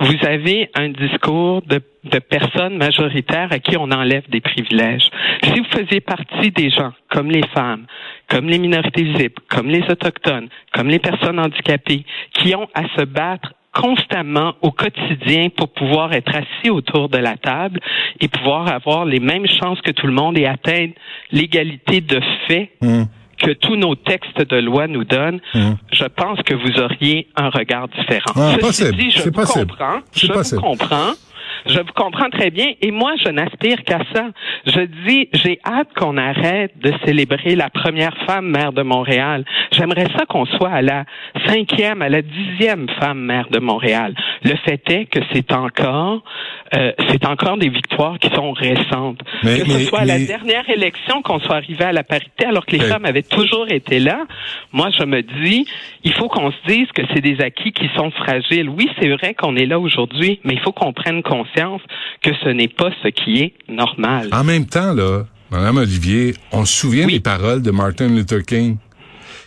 Vous 0.00 0.14
avez 0.24 0.70
un 0.74 0.90
discours 0.90 1.62
de, 1.62 1.80
de 2.04 2.18
personnes 2.20 2.76
majoritaires 2.76 3.48
à 3.50 3.58
qui 3.58 3.76
on 3.76 3.90
enlève 3.90 4.28
des 4.28 4.40
privilèges. 4.40 5.08
Si 5.42 5.58
vous 5.58 5.64
faisiez 5.64 6.00
partie 6.00 6.52
des 6.52 6.70
gens, 6.70 6.92
comme 7.10 7.30
les 7.30 7.46
femmes, 7.48 7.86
comme 8.28 8.48
les 8.48 8.58
minorités 8.58 9.02
visibles, 9.02 9.42
comme 9.48 9.68
les 9.68 9.82
autochtones, 9.90 10.48
comme 10.72 10.88
les 10.88 11.00
personnes 11.00 11.40
handicapées, 11.40 12.04
qui 12.32 12.54
ont 12.54 12.68
à 12.74 12.84
se 12.96 13.04
battre 13.04 13.54
constamment 13.74 14.54
au 14.62 14.70
quotidien 14.70 15.48
pour 15.50 15.68
pouvoir 15.72 16.12
être 16.12 16.34
assis 16.34 16.70
autour 16.70 17.08
de 17.08 17.18
la 17.18 17.36
table 17.36 17.80
et 18.20 18.28
pouvoir 18.28 18.68
avoir 18.68 19.04
les 19.04 19.20
mêmes 19.20 19.46
chances 19.46 19.80
que 19.80 19.90
tout 19.90 20.06
le 20.06 20.12
monde 20.12 20.38
et 20.38 20.46
atteindre 20.46 20.94
l'égalité 21.30 22.00
de 22.00 22.20
fait. 22.46 22.70
Mmh. 22.80 23.04
Que 23.38 23.52
tous 23.52 23.76
nos 23.76 23.94
textes 23.94 24.40
de 24.40 24.56
loi 24.56 24.86
nous 24.86 25.04
donnent, 25.04 25.40
mmh. 25.54 25.70
je 25.92 26.04
pense 26.04 26.40
que 26.42 26.54
vous 26.54 26.80
auriez 26.80 27.28
un 27.36 27.50
regard 27.50 27.88
différent. 27.88 28.32
Ah, 28.36 28.56
Ceci 28.70 29.10
je 29.10 29.28
comprends. 29.30 30.00
Je 30.12 30.32
vous 30.32 30.60
comprends. 30.60 31.12
Je 31.66 31.78
vous 31.78 31.92
comprends 31.94 32.30
très 32.30 32.50
bien. 32.50 32.72
Et 32.80 32.90
moi, 32.90 33.12
je 33.24 33.30
n'aspire 33.30 33.82
qu'à 33.84 34.00
ça. 34.14 34.28
Je 34.66 34.80
dis, 35.06 35.28
j'ai 35.32 35.58
hâte 35.64 35.88
qu'on 35.96 36.16
arrête 36.16 36.72
de 36.78 36.92
célébrer 37.04 37.54
la 37.56 37.70
première 37.70 38.16
femme 38.26 38.46
maire 38.46 38.72
de 38.72 38.82
Montréal. 38.82 39.44
J'aimerais 39.72 40.06
ça 40.16 40.26
qu'on 40.26 40.46
soit 40.46 40.70
à 40.70 40.82
la 40.82 41.04
cinquième, 41.46 42.02
à 42.02 42.08
la 42.08 42.22
dixième 42.22 42.88
femme 43.00 43.20
maire 43.20 43.48
de 43.50 43.58
Montréal. 43.58 44.14
Le 44.42 44.54
fait 44.64 44.82
est 44.90 45.06
que 45.06 45.20
c'est 45.32 45.52
encore, 45.52 46.22
euh, 46.74 46.92
c'est 47.08 47.26
encore 47.26 47.56
des 47.56 47.68
victoires 47.68 48.18
qui 48.18 48.28
sont 48.34 48.52
récentes. 48.52 49.20
que 49.42 49.70
ce 49.70 49.78
soit 49.86 50.00
à 50.00 50.04
la 50.04 50.18
dernière 50.18 50.68
élection 50.68 51.22
qu'on 51.22 51.40
soit 51.40 51.56
arrivé 51.56 51.84
à 51.84 51.92
la 51.92 52.04
parité, 52.04 52.46
alors 52.46 52.66
que 52.66 52.72
les 52.76 52.80
femmes 52.80 53.04
avaient 53.04 53.22
toujours 53.22 53.68
été 53.70 53.98
là. 53.98 54.26
Moi, 54.72 54.90
je 54.98 55.04
me 55.04 55.22
dis, 55.22 55.66
il 56.04 56.12
faut 56.12 56.28
qu'on 56.28 56.50
se 56.50 56.56
dise 56.66 56.88
que 56.92 57.02
c'est 57.12 57.20
des 57.20 57.40
acquis 57.40 57.72
qui 57.72 57.88
sont 57.96 58.10
fragiles. 58.10 58.68
Oui, 58.68 58.88
c'est 58.98 59.08
vrai 59.08 59.34
qu'on 59.34 59.56
est 59.56 59.66
là 59.66 59.78
aujourd'hui, 59.78 60.40
mais 60.44 60.54
il 60.54 60.60
faut 60.60 60.72
qu'on 60.72 60.92
prenne 60.92 61.22
conscience 61.22 61.48
que 62.22 62.30
ce 62.42 62.48
n'est 62.48 62.68
pas 62.68 62.90
ce 63.02 63.08
qui 63.08 63.42
est 63.42 63.54
normal. 63.68 64.28
En 64.32 64.44
même 64.44 64.66
temps, 64.66 64.92
là, 64.92 65.24
Madame 65.50 65.78
Olivier, 65.78 66.34
on 66.52 66.64
se 66.64 66.74
souvient 66.74 67.06
des 67.06 67.20
paroles 67.20 67.62
de 67.62 67.70
Martin 67.70 68.08
Luther 68.08 68.42
King. 68.44 68.76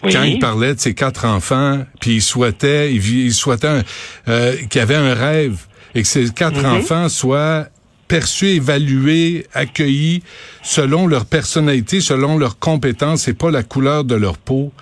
Quand 0.02 0.24
il 0.24 0.40
parlait 0.40 0.74
de 0.74 0.80
ses 0.80 0.96
quatre 0.96 1.26
enfants, 1.26 1.86
puis 2.00 2.16
il 2.16 2.22
souhaitait, 2.22 2.92
il, 2.92 3.34
souhaitait 3.34 3.82
euh, 4.28 4.56
qu'il 4.70 4.82
avait 4.82 4.96
un 4.96 5.14
rêve 5.14 5.68
et 5.94 6.02
que 6.02 6.08
ses 6.08 6.32
quatre 6.32 6.64
mm-hmm. 6.64 6.80
enfants 6.80 7.10
soient 7.10 7.68
perçus, 8.12 8.58
évalués, 8.58 9.46
accueillis 9.54 10.22
selon 10.64 11.08
leur 11.08 11.26
personnalité, 11.26 12.02
selon 12.02 12.38
leurs 12.38 12.60
compétences 12.60 13.30
et 13.30 13.34
pas 13.34 13.52
la 13.52 13.64
couleur 13.64 14.04
de 14.04 14.16
leur 14.16 14.38
peau. 14.38 14.74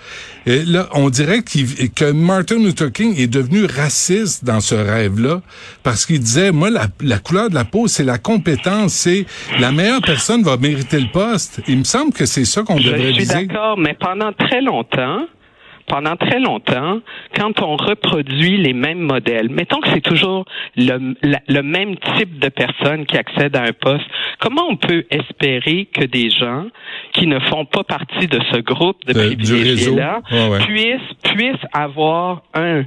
Et 0.46 0.64
là, 0.64 0.88
on 0.94 1.10
dirait 1.10 1.42
que 1.42 2.10
Martin 2.10 2.56
Luther 2.56 2.90
King 2.90 3.16
est 3.20 3.28
devenu 3.28 3.66
raciste 3.66 4.44
dans 4.44 4.58
ce 4.58 4.74
rêve-là 4.74 5.42
parce 5.84 6.06
qu'il 6.06 6.18
disait, 6.18 6.50
moi, 6.50 6.70
la, 6.70 7.18
couleur 7.18 7.50
de 7.50 7.54
la 7.54 7.64
peau, 7.64 7.86
c'est 7.86 8.02
la 8.02 8.18
compétence, 8.18 8.94
c'est 8.94 9.26
la 9.60 9.70
meilleure 9.70 10.02
personne 10.02 10.42
va 10.42 10.56
mériter 10.56 10.98
le 10.98 11.12
poste. 11.12 11.62
Il 11.68 11.78
me 11.78 11.84
semble 11.84 12.12
que 12.12 12.26
c'est 12.26 12.44
ça 12.44 12.64
qu'on 12.64 12.80
devrait 12.80 13.12
dire. 13.12 13.14
Je 13.14 13.20
suis 13.20 13.26
d'accord, 13.28 13.78
mais 13.78 13.94
pendant 13.94 14.32
très 14.32 14.60
longtemps, 14.60 15.24
pendant 15.90 16.14
très 16.14 16.38
longtemps, 16.38 17.00
quand 17.34 17.60
on 17.62 17.76
reproduit 17.76 18.56
les 18.56 18.72
mêmes 18.72 19.00
modèles, 19.00 19.48
mettons 19.50 19.80
que 19.80 19.88
c'est 19.88 20.00
toujours 20.00 20.44
le, 20.76 21.16
le, 21.48 21.62
même 21.62 21.96
type 22.16 22.38
de 22.38 22.48
personnes 22.48 23.06
qui 23.06 23.16
accèdent 23.16 23.56
à 23.56 23.62
un 23.62 23.72
poste, 23.72 24.06
comment 24.38 24.62
on 24.68 24.76
peut 24.76 25.04
espérer 25.10 25.88
que 25.92 26.04
des 26.04 26.30
gens 26.30 26.66
qui 27.12 27.26
ne 27.26 27.40
font 27.40 27.64
pas 27.64 27.82
partie 27.82 28.28
de 28.28 28.38
ce 28.52 28.58
groupe 28.58 29.04
de 29.04 29.14
privilégiés-là 29.14 30.20
puissent, 30.60 31.34
puissent 31.34 31.66
avoir 31.72 32.42
un 32.54 32.84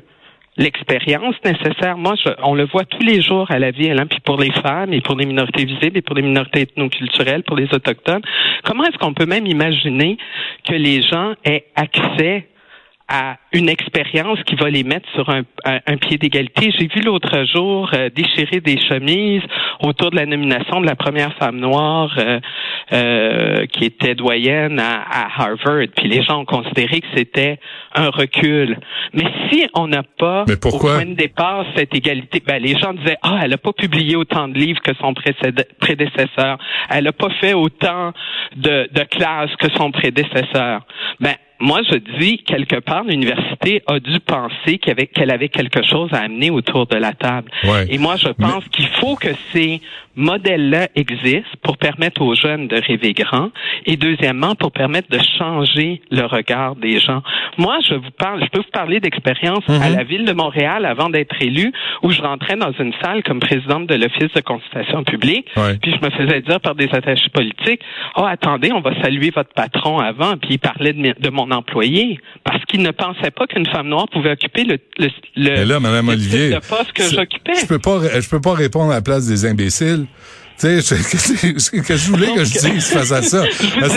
l'expérience 0.55 1.35
nécessaire. 1.43 1.97
Moi, 1.97 2.13
je, 2.23 2.29
on 2.43 2.53
le 2.53 2.65
voit 2.67 2.85
tous 2.85 3.03
les 3.03 3.21
jours 3.21 3.49
à 3.49 3.57
la 3.57 3.71
vie, 3.71 3.89
hein, 3.89 4.05
puis 4.07 4.19
pour 4.19 4.39
les 4.39 4.51
femmes 4.51 4.93
et 4.93 5.01
pour 5.01 5.15
les 5.15 5.25
minorités 5.25 5.65
visibles 5.65 5.97
et 5.97 6.01
pour 6.03 6.15
les 6.15 6.21
minorités 6.21 6.61
ethnoculturelles, 6.61 7.41
pour 7.41 7.57
les 7.57 7.73
autochtones. 7.73 8.21
Comment 8.63 8.83
est-ce 8.83 8.99
qu'on 8.99 9.15
peut 9.15 9.25
même 9.25 9.47
imaginer 9.47 10.17
que 10.63 10.75
les 10.75 11.01
gens 11.01 11.33
aient 11.43 11.65
accès 11.75 12.47
à 13.07 13.37
une 13.51 13.69
expérience 13.69 14.39
qui 14.43 14.55
va 14.55 14.69
les 14.69 14.83
mettre 14.83 15.07
sur 15.13 15.29
un, 15.29 15.43
un, 15.65 15.97
pied 15.97 16.17
d'égalité. 16.17 16.71
J'ai 16.77 16.87
vu 16.87 17.01
l'autre 17.01 17.45
jour 17.45 17.89
euh, 17.93 18.09
déchirer 18.09 18.61
des 18.61 18.79
chemises 18.79 19.43
autour 19.81 20.11
de 20.11 20.15
la 20.15 20.25
nomination 20.25 20.79
de 20.79 20.85
la 20.85 20.95
première 20.95 21.33
femme 21.37 21.57
noire 21.57 22.15
euh, 22.17 22.39
euh, 22.93 23.65
qui 23.67 23.85
était 23.85 24.15
doyenne 24.15 24.79
à, 24.79 25.01
à, 25.01 25.43
Harvard. 25.43 25.87
Puis 25.95 26.07
les 26.07 26.23
gens 26.23 26.41
ont 26.41 26.45
considéré 26.45 27.01
que 27.01 27.07
c'était 27.15 27.59
un 27.93 28.09
recul. 28.09 28.77
Mais 29.13 29.25
si 29.51 29.67
on 29.73 29.87
n'a 29.87 30.03
pas 30.03 30.45
au 30.65 30.79
point 30.79 31.05
de 31.05 31.13
départ 31.13 31.65
cette 31.75 31.93
égalité, 31.93 32.41
ben, 32.45 32.61
les 32.61 32.77
gens 32.77 32.93
disaient 32.93 33.17
ah 33.21 33.41
elle 33.43 33.51
n'a 33.51 33.57
pas 33.57 33.73
publié 33.73 34.15
autant 34.15 34.47
de 34.47 34.57
livres 34.57 34.81
que 34.81 34.93
son 34.99 35.13
prédécesseur, 35.13 36.57
elle 36.89 37.03
n'a 37.03 37.11
pas 37.11 37.29
fait 37.41 37.53
autant 37.53 38.13
de, 38.55 38.89
de 38.91 39.03
classes 39.03 39.55
que 39.57 39.67
son 39.75 39.91
prédécesseur. 39.91 40.81
Ben 41.19 41.35
moi, 41.63 41.79
je 41.89 41.95
dis, 42.19 42.39
quelque 42.39 42.81
part, 42.81 43.05
l'université 43.05 43.83
a 43.87 43.97
dû 43.99 44.19
penser 44.19 44.79
qu'elle 44.79 44.99
avait, 44.99 45.33
avait 45.33 45.47
quelque 45.47 45.81
chose 45.81 46.09
à 46.11 46.17
amener 46.17 46.49
autour 46.49 46.87
de 46.87 46.97
la 46.97 47.13
table. 47.13 47.49
Et 47.89 47.97
moi, 47.97 48.17
je 48.17 48.27
pense 48.27 48.65
qu'il 48.65 48.87
faut 48.87 49.15
que 49.15 49.29
ces 49.53 49.79
modèles-là 50.15 50.89
existent 50.95 51.57
pour 51.63 51.77
permettre 51.77 52.21
aux 52.21 52.35
jeunes 52.35 52.67
de 52.67 52.75
rêver 52.75 53.13
grand 53.13 53.49
et 53.85 53.97
deuxièmement, 53.97 54.55
pour 54.55 54.71
permettre 54.71 55.09
de 55.09 55.19
changer 55.39 56.01
le 56.11 56.25
regard 56.25 56.75
des 56.75 56.99
gens. 56.99 57.23
Moi, 57.57 57.77
je 57.87 57.95
vous 57.95 58.11
parle, 58.11 58.43
je 58.43 58.49
peux 58.49 58.59
vous 58.59 58.71
parler 58.71 58.99
d'expérience 58.99 59.63
à 59.67 59.89
mhm. 59.89 59.95
la 59.95 60.03
ville 60.03 60.25
de 60.25 60.33
Montréal 60.33 60.85
avant 60.85 61.09
d'être 61.09 61.35
élu, 61.41 61.71
où 62.03 62.11
je 62.11 62.21
rentrais 62.21 62.55
dans 62.55 62.71
une 62.73 62.93
salle 63.01 63.23
comme 63.23 63.39
présidente 63.39 63.87
de 63.87 63.95
l'Office 63.95 64.33
de 64.35 64.41
consultation 64.41 65.03
publique, 65.03 65.47
puis 65.81 65.95
je 65.95 66.05
me 66.05 66.11
faisais 66.11 66.41
dire 66.41 66.59
par 66.59 66.75
des 66.75 66.89
attachés 66.91 67.29
politiques, 67.29 67.81
oh, 68.15 68.25
attendez, 68.25 68.71
on 68.71 68.81
va 68.81 68.93
saluer 69.01 69.31
votre 69.31 69.53
patron 69.53 69.99
avant, 69.99 70.37
puis 70.37 70.55
il 70.55 70.59
parlait 70.59 70.93
de, 70.93 71.15
de 71.19 71.29
mon 71.29 71.51
employé 71.53 72.19
parce 72.43 72.63
qu'il 72.65 72.81
ne 72.81 72.91
pensait 72.91 73.31
pas 73.31 73.47
qu'une 73.47 73.65
femme 73.67 73.87
noire 73.87 74.07
pouvait 74.11 74.31
occuper 74.31 74.63
le, 74.63 74.77
le, 74.97 75.09
le, 75.35 75.63
là, 75.63 75.79
Madame 75.79 76.09
Olivier, 76.09 76.57
poste 76.67 76.93
que 76.93 77.03
j'occupais. 77.03 77.55
Je 77.61 77.65
peux 77.65 77.79
pas, 77.79 77.99
je 78.19 78.29
peux 78.29 78.41
pas 78.41 78.53
répondre 78.53 78.91
à 78.91 78.95
la 78.95 79.01
place 79.01 79.27
des 79.27 79.45
imbéciles. 79.45 80.05
Tu 80.59 80.81
sais, 80.81 80.95
que, 81.81 81.87
que 81.87 81.97
je 81.97 82.11
voulais 82.11 82.33
que 82.33 82.43
je 82.43 82.59
dise 82.59 82.87
face 82.87 83.11
à 83.11 83.21
ça. 83.21 83.43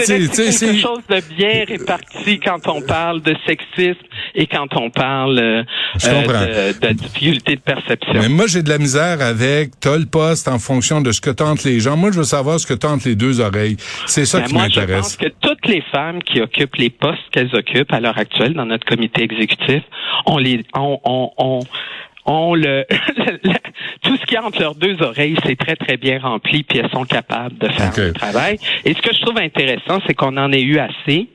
c'est 0.04 0.28
quelque 0.28 0.80
chose 0.80 1.02
de 1.08 1.34
bien 1.34 1.64
réparti 1.66 2.40
quand 2.40 2.66
on 2.68 2.80
parle 2.82 3.22
de 3.22 3.36
sexisme 3.46 4.00
et 4.34 4.46
quand 4.46 4.68
on 4.76 4.90
parle 4.90 5.38
euh, 5.38 5.62
de, 5.94 6.86
de, 6.86 6.92
difficulté 6.92 7.56
de 7.56 7.60
perception. 7.60 8.14
Mais 8.14 8.28
moi, 8.28 8.46
j'ai 8.46 8.62
de 8.62 8.68
la 8.68 8.78
misère 8.78 9.20
avec 9.20 9.78
t'as 9.80 9.96
le 9.96 10.06
poste 10.06 10.48
en 10.48 10.58
fonction 10.58 11.00
de 11.00 11.12
ce 11.12 11.20
que 11.20 11.30
tentent 11.30 11.64
les 11.64 11.80
gens. 11.80 11.96
Moi, 11.96 12.10
je 12.10 12.18
veux 12.18 12.24
savoir 12.24 12.58
ce 12.58 12.66
que 12.66 12.74
tentent 12.74 13.04
les 13.04 13.14
deux 13.14 13.40
oreilles. 13.40 13.76
C'est 14.06 14.24
ça 14.24 14.40
ben, 14.40 14.46
qui 14.46 14.54
m'intéresse. 14.54 14.88
Je 14.88 14.94
pense 14.94 15.16
que 15.16 15.28
toutes 15.40 15.66
les 15.66 15.82
femmes 15.92 16.22
qui 16.22 16.40
occupent 16.40 16.76
les 16.76 16.90
postes 16.90 17.22
qu'elles 17.32 17.54
occupent 17.54 17.92
à 17.92 18.00
l'heure 18.00 18.18
actuelle 18.18 18.54
dans 18.54 18.66
notre 18.66 18.86
comité 18.86 19.22
exécutif, 19.22 19.82
on 20.26 20.38
les, 20.38 20.64
on, 20.74 20.98
on, 21.04 21.30
on 21.38 21.60
ont 22.26 22.54
le, 22.56 22.84
tout 24.02 24.16
ce 24.16 24.26
qui 24.26 24.34
est 24.34 24.38
entre 24.38 24.60
leurs 24.60 24.74
deux 24.74 25.00
oreilles, 25.02 25.36
c'est 25.44 25.56
très 25.56 25.76
très 25.76 25.96
bien 25.96 26.18
rempli, 26.18 26.62
puis 26.62 26.78
elles 26.78 26.90
sont 26.90 27.04
capables 27.04 27.56
de 27.58 27.68
faire 27.68 27.92
le 27.96 28.12
travail. 28.12 28.58
Et 28.84 28.94
ce 28.94 29.02
que 29.02 29.14
je 29.14 29.20
trouve 29.22 29.38
intéressant, 29.38 30.00
c'est 30.06 30.14
qu'on 30.14 30.36
en 30.36 30.52
ait 30.52 30.62
eu 30.62 30.78
assez 30.78 31.28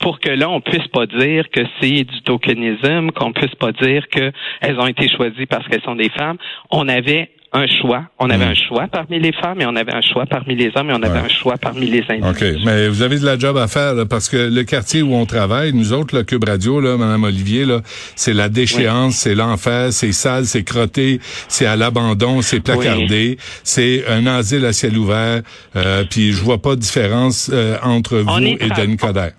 pour 0.00 0.20
que 0.20 0.30
là 0.30 0.50
on 0.50 0.60
puisse 0.60 0.86
pas 0.88 1.06
dire 1.06 1.48
que 1.50 1.60
c'est 1.80 2.04
du 2.04 2.22
tokenisme, 2.22 3.10
qu'on 3.12 3.32
puisse 3.32 3.54
pas 3.54 3.72
dire 3.72 4.06
qu'elles 4.08 4.78
ont 4.78 4.86
été 4.86 5.08
choisies 5.08 5.46
parce 5.46 5.66
qu'elles 5.68 5.82
sont 5.82 5.96
des 5.96 6.10
femmes. 6.10 6.36
On 6.70 6.88
avait 6.88 7.30
un 7.54 7.66
choix. 7.66 8.02
On 8.18 8.28
avait 8.30 8.44
hmm. 8.44 8.48
un 8.48 8.54
choix 8.54 8.86
parmi 8.90 9.20
les 9.20 9.32
femmes 9.32 9.60
et 9.60 9.66
on 9.66 9.76
avait 9.76 9.94
un 9.94 10.00
choix 10.00 10.26
parmi 10.26 10.56
les 10.56 10.72
hommes 10.74 10.90
et 10.90 10.92
on 10.92 11.02
avait 11.02 11.20
un 11.20 11.28
choix 11.28 11.56
parmi 11.56 11.86
les 11.86 12.02
individus. 12.08 12.56
OK. 12.56 12.62
Mais 12.64 12.88
vous 12.88 13.02
avez 13.02 13.18
de 13.18 13.24
la 13.24 13.38
job 13.38 13.56
à 13.56 13.68
faire 13.68 13.94
parce 14.10 14.28
que 14.28 14.36
le 14.36 14.64
quartier 14.64 15.02
où 15.02 15.14
on 15.14 15.24
travaille, 15.24 15.72
nous 15.72 15.92
autres, 15.92 16.16
le 16.16 16.24
Cube 16.24 16.44
Radio, 16.44 16.80
là, 16.80 16.96
Madame 16.96 17.24
Olivier, 17.24 17.64
là, 17.64 17.80
c'est 18.16 18.34
la 18.34 18.48
déchéance, 18.48 19.14
c'est 19.14 19.36
l'enfer, 19.36 19.92
c'est 19.92 20.12
sale, 20.12 20.46
c'est 20.46 20.64
crotté, 20.64 21.20
c'est 21.48 21.66
à 21.66 21.76
l'abandon, 21.76 22.42
c'est 22.42 22.60
placardé, 22.60 23.38
c'est 23.62 24.04
un 24.08 24.26
asile 24.26 24.64
à 24.64 24.72
ciel 24.72 24.98
ouvert. 24.98 25.42
Euh, 25.76 26.04
puis 26.10 26.32
je 26.32 26.42
vois 26.42 26.60
pas 26.60 26.74
de 26.74 26.80
différence 26.80 27.50
euh, 27.52 27.76
entre 27.82 28.18
vous 28.18 28.38
et 28.40 28.68
Denis 28.76 28.96
Coderre. 28.96 29.32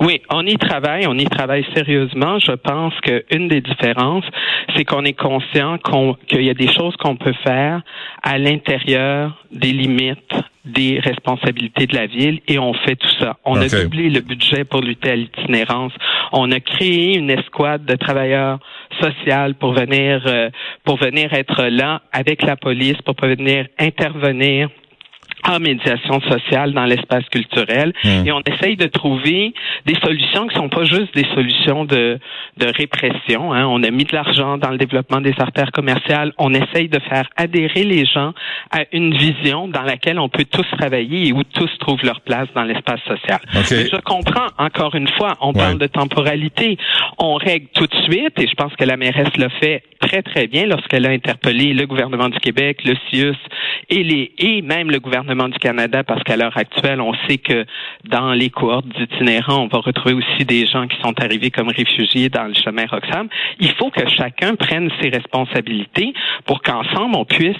Oui, 0.00 0.20
on 0.30 0.44
y 0.44 0.56
travaille, 0.56 1.06
on 1.06 1.16
y 1.16 1.24
travaille 1.24 1.64
sérieusement. 1.74 2.38
Je 2.38 2.52
pense 2.52 2.94
qu'une 3.00 3.48
des 3.48 3.60
différences, 3.60 4.24
c'est 4.76 4.84
qu'on 4.84 5.04
est 5.04 5.18
conscient 5.18 5.78
qu'il 6.26 6.42
y 6.42 6.50
a 6.50 6.54
des 6.54 6.72
choses 6.72 6.96
qu'on 6.96 7.16
peut 7.16 7.34
faire 7.44 7.82
à 8.22 8.38
l'intérieur 8.38 9.44
des 9.52 9.72
limites 9.72 10.34
des 10.64 10.98
responsabilités 10.98 11.86
de 11.86 11.94
la 11.94 12.06
ville 12.06 12.40
et 12.48 12.58
on 12.58 12.72
fait 12.72 12.96
tout 12.96 13.10
ça. 13.20 13.36
On 13.44 13.56
a 13.60 13.68
doublé 13.68 14.08
le 14.08 14.20
budget 14.20 14.64
pour 14.64 14.80
lutter 14.80 15.10
à 15.10 15.16
l'itinérance. 15.16 15.92
On 16.32 16.50
a 16.52 16.60
créé 16.60 17.18
une 17.18 17.30
escouade 17.30 17.84
de 17.84 17.96
travailleurs 17.96 18.58
sociaux 19.00 19.54
pour 19.58 19.74
venir 19.74 20.22
euh, 20.26 20.50
pour 20.84 20.96
venir 20.96 21.32
être 21.34 21.64
là 21.64 22.02
avec 22.12 22.42
la 22.42 22.56
police 22.56 22.96
pour 23.04 23.14
venir 23.20 23.66
intervenir 23.78 24.70
en 25.48 25.60
médiation 25.60 26.20
sociale 26.20 26.72
dans 26.72 26.84
l'espace 26.84 27.24
culturel 27.30 27.92
hmm. 28.02 28.26
et 28.26 28.32
on 28.32 28.40
essaye 28.40 28.76
de 28.76 28.86
trouver 28.86 29.52
des 29.86 29.94
solutions 30.02 30.46
qui 30.48 30.56
sont 30.56 30.68
pas 30.68 30.84
juste 30.84 31.14
des 31.14 31.26
solutions 31.34 31.84
de, 31.84 32.18
de 32.56 32.66
répression. 32.66 33.52
Hein. 33.52 33.66
On 33.66 33.82
a 33.82 33.90
mis 33.90 34.04
de 34.04 34.14
l'argent 34.14 34.58
dans 34.58 34.70
le 34.70 34.78
développement 34.78 35.20
des 35.20 35.34
artères 35.38 35.70
commerciales. 35.72 36.32
On 36.38 36.52
essaye 36.54 36.88
de 36.88 36.98
faire 37.00 37.28
adhérer 37.36 37.84
les 37.84 38.04
gens 38.06 38.32
à 38.70 38.84
une 38.92 39.14
vision 39.16 39.68
dans 39.68 39.82
laquelle 39.82 40.18
on 40.18 40.28
peut 40.28 40.44
tous 40.44 40.66
travailler 40.78 41.28
et 41.28 41.32
où 41.32 41.42
tous 41.44 41.70
trouvent 41.78 42.04
leur 42.04 42.20
place 42.20 42.48
dans 42.54 42.64
l'espace 42.64 43.00
social. 43.06 43.38
Je 43.52 44.00
comprends, 44.00 44.46
encore 44.58 44.94
une 44.94 45.08
fois, 45.08 45.36
on 45.40 45.52
parle 45.52 45.78
de 45.78 45.86
temporalité. 45.86 46.78
On 47.18 47.34
règle 47.34 47.66
tout 47.74 47.86
de 47.86 47.96
suite 48.04 48.38
et 48.38 48.46
je 48.46 48.54
pense 48.54 48.74
que 48.76 48.84
la 48.84 48.96
mairesse 48.96 49.36
l'a 49.36 49.50
fait 49.50 49.82
très, 50.00 50.22
très 50.22 50.46
bien 50.46 50.66
lorsqu'elle 50.66 51.06
a 51.06 51.10
interpellé 51.10 51.72
le 51.72 51.86
gouvernement 51.86 52.28
du 52.28 52.38
Québec, 52.38 52.80
le 52.84 52.94
CIUS 53.08 53.36
et, 53.90 54.02
les, 54.02 54.32
et 54.38 54.62
même 54.62 54.90
le 54.90 55.00
gouvernement 55.00 55.33
du 55.34 55.58
Canada, 55.58 56.04
parce 56.04 56.22
qu'à 56.22 56.36
l'heure 56.36 56.56
actuelle, 56.56 57.00
on 57.00 57.12
sait 57.28 57.38
que 57.38 57.64
dans 58.04 58.32
les 58.32 58.50
cohortes 58.50 58.86
d'itinérants, 58.88 59.64
on 59.64 59.68
va 59.68 59.78
retrouver 59.78 60.14
aussi 60.14 60.44
des 60.44 60.66
gens 60.66 60.86
qui 60.86 60.96
sont 61.00 61.14
arrivés 61.20 61.50
comme 61.50 61.68
réfugiés 61.68 62.28
dans 62.28 62.44
le 62.44 62.54
chemin 62.54 62.86
Roxham. 62.86 63.28
Il 63.60 63.72
faut 63.72 63.90
que 63.90 64.08
chacun 64.08 64.54
prenne 64.54 64.90
ses 65.00 65.08
responsabilités 65.08 66.14
pour 66.46 66.62
qu'ensemble, 66.62 67.16
on 67.16 67.24
puisse 67.24 67.56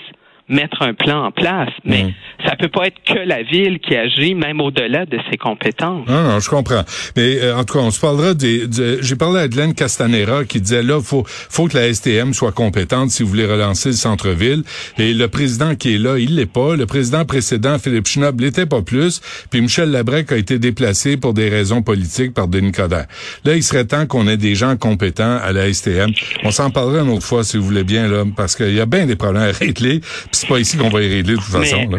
mettre 0.48 0.82
un 0.82 0.94
plan 0.94 1.26
en 1.26 1.30
place. 1.30 1.70
Mais 1.84 2.04
mm. 2.04 2.12
ça 2.46 2.56
peut 2.56 2.68
pas 2.68 2.86
être 2.86 2.98
que 3.04 3.18
la 3.18 3.42
ville 3.42 3.78
qui 3.78 3.96
agit, 3.96 4.34
même 4.34 4.60
au-delà 4.60 5.06
de 5.06 5.18
ses 5.30 5.36
compétences. 5.36 6.06
Non, 6.08 6.22
non, 6.22 6.40
je 6.40 6.50
comprends. 6.50 6.84
Mais 7.16 7.40
euh, 7.40 7.56
en 7.56 7.64
tout 7.64 7.74
cas, 7.74 7.84
on 7.84 7.90
se 7.90 8.00
parlera 8.00 8.34
des. 8.34 8.66
J'ai 9.00 9.16
parlé 9.16 9.40
à 9.40 9.48
Glenn 9.48 9.74
Castanera 9.74 10.44
qui 10.44 10.60
disait 10.60 10.82
là, 10.82 11.00
faut 11.00 11.24
faut 11.26 11.66
que 11.66 11.76
la 11.76 11.92
STM 11.92 12.34
soit 12.34 12.52
compétente 12.52 13.10
si 13.10 13.22
vous 13.22 13.28
voulez 13.30 13.46
relancer 13.46 13.90
le 13.90 13.94
centre-ville. 13.94 14.62
Et 14.98 15.14
le 15.14 15.28
président 15.28 15.74
qui 15.74 15.94
est 15.94 15.98
là, 15.98 16.18
il 16.18 16.36
l'est 16.36 16.46
pas. 16.46 16.76
Le 16.76 16.86
président 16.86 17.24
précédent, 17.24 17.78
Philippe 17.78 18.06
Schnob, 18.06 18.40
l'était 18.40 18.66
pas 18.66 18.82
plus. 18.82 19.20
Puis 19.50 19.60
Michel 19.60 19.90
Labrec 19.90 20.30
a 20.32 20.36
été 20.36 20.58
déplacé 20.58 21.16
pour 21.16 21.34
des 21.34 21.48
raisons 21.48 21.82
politiques 21.82 22.34
par 22.34 22.48
Denis 22.48 22.72
Coderre. 22.72 23.06
Là, 23.44 23.54
il 23.54 23.62
serait 23.62 23.84
temps 23.84 24.06
qu'on 24.06 24.28
ait 24.28 24.36
des 24.36 24.54
gens 24.54 24.76
compétents 24.76 25.38
à 25.42 25.52
la 25.52 25.72
STM. 25.72 26.10
On 26.42 26.50
s'en 26.50 26.70
parlera 26.70 27.02
une 27.02 27.10
autre 27.10 27.24
fois, 27.24 27.44
si 27.44 27.56
vous 27.56 27.64
voulez 27.64 27.84
bien, 27.84 28.08
là, 28.08 28.24
parce 28.36 28.56
qu'il 28.56 28.74
y 28.74 28.80
a 28.80 28.86
bien 28.86 29.06
des 29.06 29.16
problèmes 29.16 29.42
à 29.42 29.52
régler 29.52 30.00
c'est 30.34 30.46
pas 30.46 30.58
ici 30.58 30.76
qu'on 30.76 30.90
va 30.90 31.00
y 31.02 31.08
régler 31.08 31.34
de 31.34 31.36
toute 31.36 31.44
façon. 31.44 31.88
Là. 31.88 31.98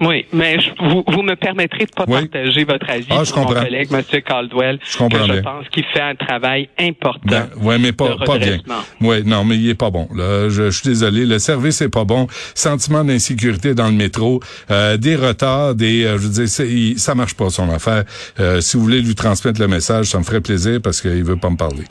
Oui, 0.00 0.26
mais 0.32 0.58
vous, 0.80 1.02
vous 1.08 1.22
me 1.22 1.34
permettrez 1.34 1.86
de 1.86 1.90
pas 1.90 2.06
partager 2.06 2.64
votre 2.64 2.88
avis 2.88 3.06
ah, 3.10 3.24
je 3.24 3.34
mon 3.34 3.46
collègue, 3.46 3.88
M. 3.92 4.02
Caldwell. 4.22 4.78
Je 4.84 4.96
comprends 4.96 5.26
que 5.26 5.34
je 5.34 5.40
pense 5.40 5.68
qu'il 5.70 5.84
fait 5.92 6.00
un 6.00 6.14
travail 6.14 6.68
important. 6.78 7.20
Ben, 7.24 7.48
oui, 7.60 7.76
mais 7.80 7.92
pas, 7.92 8.16
pas 8.24 8.38
bien. 8.38 8.58
Oui, 9.00 9.22
non, 9.24 9.44
mais 9.44 9.56
il 9.56 9.68
est 9.68 9.74
pas 9.74 9.90
bon. 9.90 10.08
Là, 10.14 10.48
je, 10.48 10.70
suis 10.70 10.88
désolé. 10.88 11.26
Le 11.26 11.38
service 11.38 11.80
est 11.80 11.88
pas 11.88 12.04
bon. 12.04 12.28
Sentiment 12.54 13.04
d'insécurité 13.04 13.74
dans 13.74 13.88
le 13.88 13.94
métro, 13.94 14.40
euh, 14.70 14.96
des 14.96 15.16
retards, 15.16 15.74
des, 15.74 16.04
euh, 16.04 16.18
je 16.18 16.28
veux 16.28 16.46
dire, 16.46 16.98
ça 16.98 17.14
marche 17.14 17.34
pas 17.34 17.50
son 17.50 17.68
affaire. 17.70 18.04
Euh, 18.38 18.60
si 18.60 18.76
vous 18.76 18.84
voulez 18.84 19.00
lui 19.00 19.14
transmettre 19.14 19.60
le 19.60 19.68
message, 19.68 20.06
ça 20.06 20.18
me 20.18 20.24
ferait 20.24 20.40
plaisir 20.40 20.80
parce 20.82 21.00
qu'il 21.00 21.24
veut 21.24 21.36
pas 21.36 21.50
me 21.50 21.56
parler. 21.56 21.84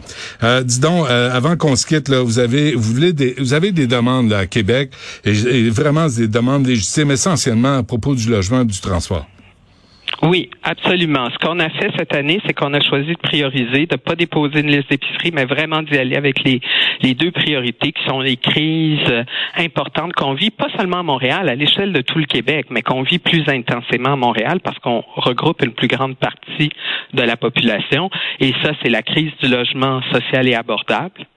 Euh, 0.44 0.64
dis 0.64 0.80
donc, 0.80 1.08
euh, 1.10 1.36
avant 1.36 1.58
qu'on 1.58 1.76
se 1.76 1.86
quitte, 1.86 2.08
là, 2.08 2.22
vous 2.22 2.40
avez, 2.40 2.74
vous 2.74 2.94
voulez 2.94 3.12
des, 3.12 3.36
vous 3.38 3.54
avez 3.54 3.72
des 3.72 3.88
demandes 3.88 4.30
là, 4.30 4.40
à 4.40 4.46
Québec 4.46 4.92
et, 5.26 5.32
et 5.32 5.70
vraiment 5.70 6.08
des 6.08 6.28
demandes 6.28 6.66
légitimes, 6.66 7.12
essentiellement 7.12 7.84
pour 7.84 7.97
propos 7.98 8.16
du 8.16 8.30
logement 8.30 8.63
du 8.63 8.80
transport. 8.80 9.25
Oui, 10.24 10.50
absolument. 10.63 11.30
Ce 11.32 11.38
qu'on 11.46 11.60
a 11.60 11.70
fait 11.70 11.92
cette 11.98 12.16
année, 12.16 12.39
c'est 12.46 12.54
qu'on 12.54 12.74
a 12.74 12.80
choisi 12.80 13.13
de 13.13 13.20
prioriser, 13.20 13.86
de 13.86 13.98
pas 13.98 14.16
déposer 14.16 14.62
une 14.62 14.72
liste 14.72 14.89
d'épicerie, 14.89 15.32
mais 15.32 15.46
vraiment 15.46 15.84
d'y 15.84 15.98
aller 15.98 16.16
avec 16.16 16.44
les, 16.44 16.60
les 17.01 17.13
deux 17.13 17.30
priorités 17.32 17.92
qui 17.92 18.04
sont 18.08 18.22
les 18.22 18.38
crises 18.38 19.25
importantes 19.58 20.13
qu'on 20.13 20.34
vit, 20.34 20.50
pas 20.50 20.70
seulement 20.77 21.00
à 21.00 21.04
Montréal, 21.04 21.50
à 21.50 21.56
l'échelle 21.56 21.94
de 21.94 22.01
tout 22.01 22.18
le 22.18 22.25
Québec, 22.25 22.68
mais 22.72 22.82
qu'on 22.82 23.04
vit 23.04 23.20
plus 23.20 23.44
intensément 23.48 24.13
à 24.13 24.16
Montréal 24.16 24.60
parce 24.63 24.80
qu'on 24.80 25.04
regroupe 25.16 25.62
une 25.62 25.74
plus 25.74 25.88
grande 25.88 26.16
partie 26.16 26.70
de 27.13 27.22
la 27.22 27.38
population. 27.38 28.10
Et 28.39 28.54
ça, 28.63 28.72
c'est 28.82 28.89
la 28.89 29.04
crise 29.04 29.32
du 29.42 29.50
logement 29.50 30.01
social 30.12 30.48
et 30.48 30.56
abordable 30.56 31.27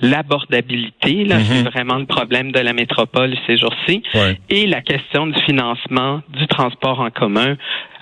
l'abordabilité, 0.00 1.24
là, 1.24 1.40
c'est 1.40 1.62
mhm. 1.62 1.68
vraiment 1.70 1.96
le 1.96 2.06
problème 2.06 2.52
de 2.52 2.60
la 2.60 2.72
métropole 2.72 3.34
ces 3.46 3.56
jours-ci, 3.56 4.02
et 4.48 4.66
la 4.66 4.80
question 4.80 5.26
du 5.26 5.40
financement 5.42 6.20
du 6.28 6.46
transport 6.46 7.00
en 7.00 7.10
commun 7.10 7.56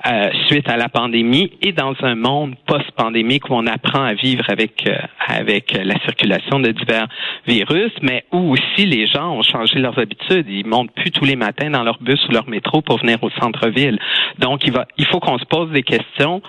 euh, 0.07 0.29
suite 0.47 0.69
à 0.69 0.77
la 0.77 0.89
pandémie 0.89 1.51
et 1.63 1.73
dans 1.73 1.95
un 2.03 2.15
monde 2.15 2.55
post-pandémique 2.67 3.49
où 3.51 3.55
on 3.55 3.67
apprend 3.67 4.05
à 4.05 4.15
vivre 4.15 4.45
avec 4.49 4.87
euh, 4.87 4.95
avec 5.27 5.73
la 5.73 5.99
circulation 6.01 6.61
de 6.61 6.71
divers 6.71 7.09
virus, 7.47 7.91
mais 8.03 8.25
où 8.31 8.53
aussi 8.53 8.87
les 8.87 9.09
gens 9.09 9.33
ont 9.33 9.43
changé 9.43 9.81
leurs 9.81 9.99
habitudes. 9.99 10.47
Ils 10.49 10.67
montent 10.67 10.93
plus 10.93 11.11
tous 11.11 11.25
les 11.25 11.35
matins 11.35 11.71
dans 11.71 11.83
leur 11.83 11.99
bus 12.01 12.25
ou 12.29 12.33
leur 12.33 12.49
métro 12.49 12.83
pour 12.83 12.99
venir 12.99 13.21
au 13.23 13.31
centre-ville. 13.31 13.99
Donc 14.39 14.61
il 14.65 14.73
va 14.73 14.87
il 14.97 15.07
faut 15.07 15.19
qu'on 15.19 15.39
se 15.39 15.45
pose 15.47 15.71
des 15.71 15.83
questions 15.83 16.41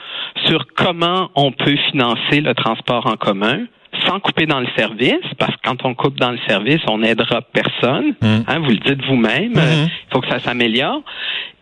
sur 0.45 0.67
comment 0.75 1.31
on 1.33 1.51
peut 1.51 1.77
financer 1.89 2.41
le 2.41 2.53
transport 2.53 3.07
en 3.07 3.15
commun 3.15 3.65
sans 4.07 4.19
couper 4.19 4.45
dans 4.45 4.59
le 4.59 4.67
service, 4.77 5.25
parce 5.37 5.53
que 5.55 5.61
quand 5.63 5.85
on 5.85 5.93
coupe 5.93 6.17
dans 6.19 6.31
le 6.31 6.39
service, 6.47 6.81
on 6.87 6.99
n'aidera 6.99 7.41
personne. 7.41 8.15
Mmh. 8.21 8.27
Hein, 8.47 8.59
vous 8.59 8.71
le 8.71 8.77
dites 8.77 9.05
vous-même, 9.05 9.53
mmh. 9.53 9.57
il 9.57 10.13
faut 10.13 10.21
que 10.21 10.29
ça 10.29 10.39
s'améliore. 10.39 11.01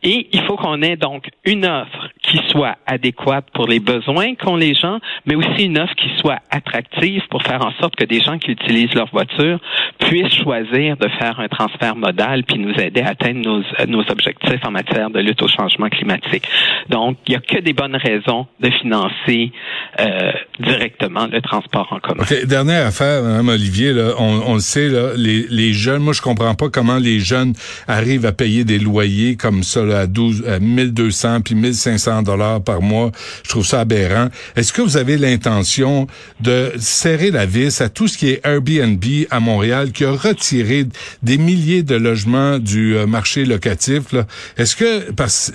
Et 0.05 0.27
il 0.31 0.41
faut 0.43 0.55
qu'on 0.55 0.83
ait 0.83 0.97
donc 0.97 1.29
une 1.45 1.65
offre 1.65 2.09
qui 2.21 2.39
soit 2.51 2.75
adéquate 2.85 3.45
pour 3.53 3.67
les 3.67 3.79
besoins 3.79 4.35
qu'ont 4.35 4.55
les 4.55 4.75
gens, 4.75 4.99
mais 5.25 5.33
aussi 5.35 5.65
une 5.65 5.79
offre 5.79 5.95
qui 5.95 6.09
soit 6.19 6.39
attractive 6.51 7.23
pour 7.31 7.41
faire 7.41 7.65
en 7.65 7.71
sorte 7.81 7.95
que 7.95 8.03
des 8.03 8.21
gens 8.21 8.37
qui 8.37 8.51
utilisent 8.51 8.93
leur 8.93 9.09
voiture 9.09 9.59
puissent 9.99 10.33
choisir 10.33 10.97
de 10.97 11.07
faire 11.19 11.39
un 11.39 11.47
transfert 11.47 11.95
modal 11.95 12.43
puis 12.43 12.59
nous 12.59 12.73
aider 12.75 13.01
à 13.01 13.09
atteindre 13.09 13.41
nos, 13.41 13.63
nos 13.87 14.03
objectifs 14.11 14.63
en 14.63 14.71
matière 14.71 15.09
de 15.09 15.19
lutte 15.19 15.41
au 15.41 15.47
changement 15.47 15.89
climatique. 15.89 16.47
Donc, 16.89 17.17
il 17.27 17.31
n'y 17.31 17.37
a 17.37 17.39
que 17.39 17.59
des 17.61 17.73
bonnes 17.73 17.95
raisons 17.95 18.45
de 18.59 18.69
financer 18.69 19.51
euh, 19.99 20.31
directement 20.59 21.25
le 21.25 21.41
transport 21.41 21.87
en 21.91 21.99
commun. 21.99 22.23
Dernière 22.45 22.85
affaire, 22.87 23.23
Mme 23.23 23.49
Olivier, 23.49 23.91
là, 23.91 24.11
on, 24.19 24.43
on, 24.45 24.53
le 24.53 24.59
sait, 24.59 24.87
là, 24.87 25.13
les, 25.15 25.47
les 25.49 25.73
jeunes, 25.73 26.03
moi 26.03 26.13
je 26.13 26.21
comprends 26.21 26.53
pas 26.53 26.69
comment 26.69 26.97
les 26.97 27.19
jeunes 27.19 27.53
arrivent 27.87 28.27
à 28.27 28.31
payer 28.31 28.65
des 28.65 28.77
loyers 28.77 29.35
comme 29.35 29.63
ça 29.63 29.83
à 29.95 30.07
12, 30.07 30.45
à 30.47 30.59
1200 30.59 31.41
puis 31.41 31.55
1500 31.55 32.23
dollars 32.23 32.61
par 32.61 32.81
mois. 32.81 33.11
Je 33.43 33.49
trouve 33.49 33.65
ça 33.65 33.81
aberrant. 33.81 34.27
Est-ce 34.55 34.73
que 34.73 34.81
vous 34.81 34.97
avez 34.97 35.17
l'intention 35.17 36.07
de 36.39 36.71
serrer 36.77 37.31
la 37.31 37.45
vis 37.45 37.81
à 37.81 37.89
tout 37.89 38.07
ce 38.07 38.17
qui 38.17 38.29
est 38.29 38.45
Airbnb 38.45 39.03
à 39.31 39.39
Montréal 39.39 39.91
qui 39.91 40.05
a 40.05 40.11
retiré 40.11 40.85
des 41.23 41.37
milliers 41.37 41.83
de 41.83 41.95
logements 41.95 42.59
du 42.59 42.95
euh, 42.95 43.07
marché 43.07 43.45
locatif? 43.45 44.13
Est-ce 44.57 44.75
que 44.75 45.11
parce 45.11 45.51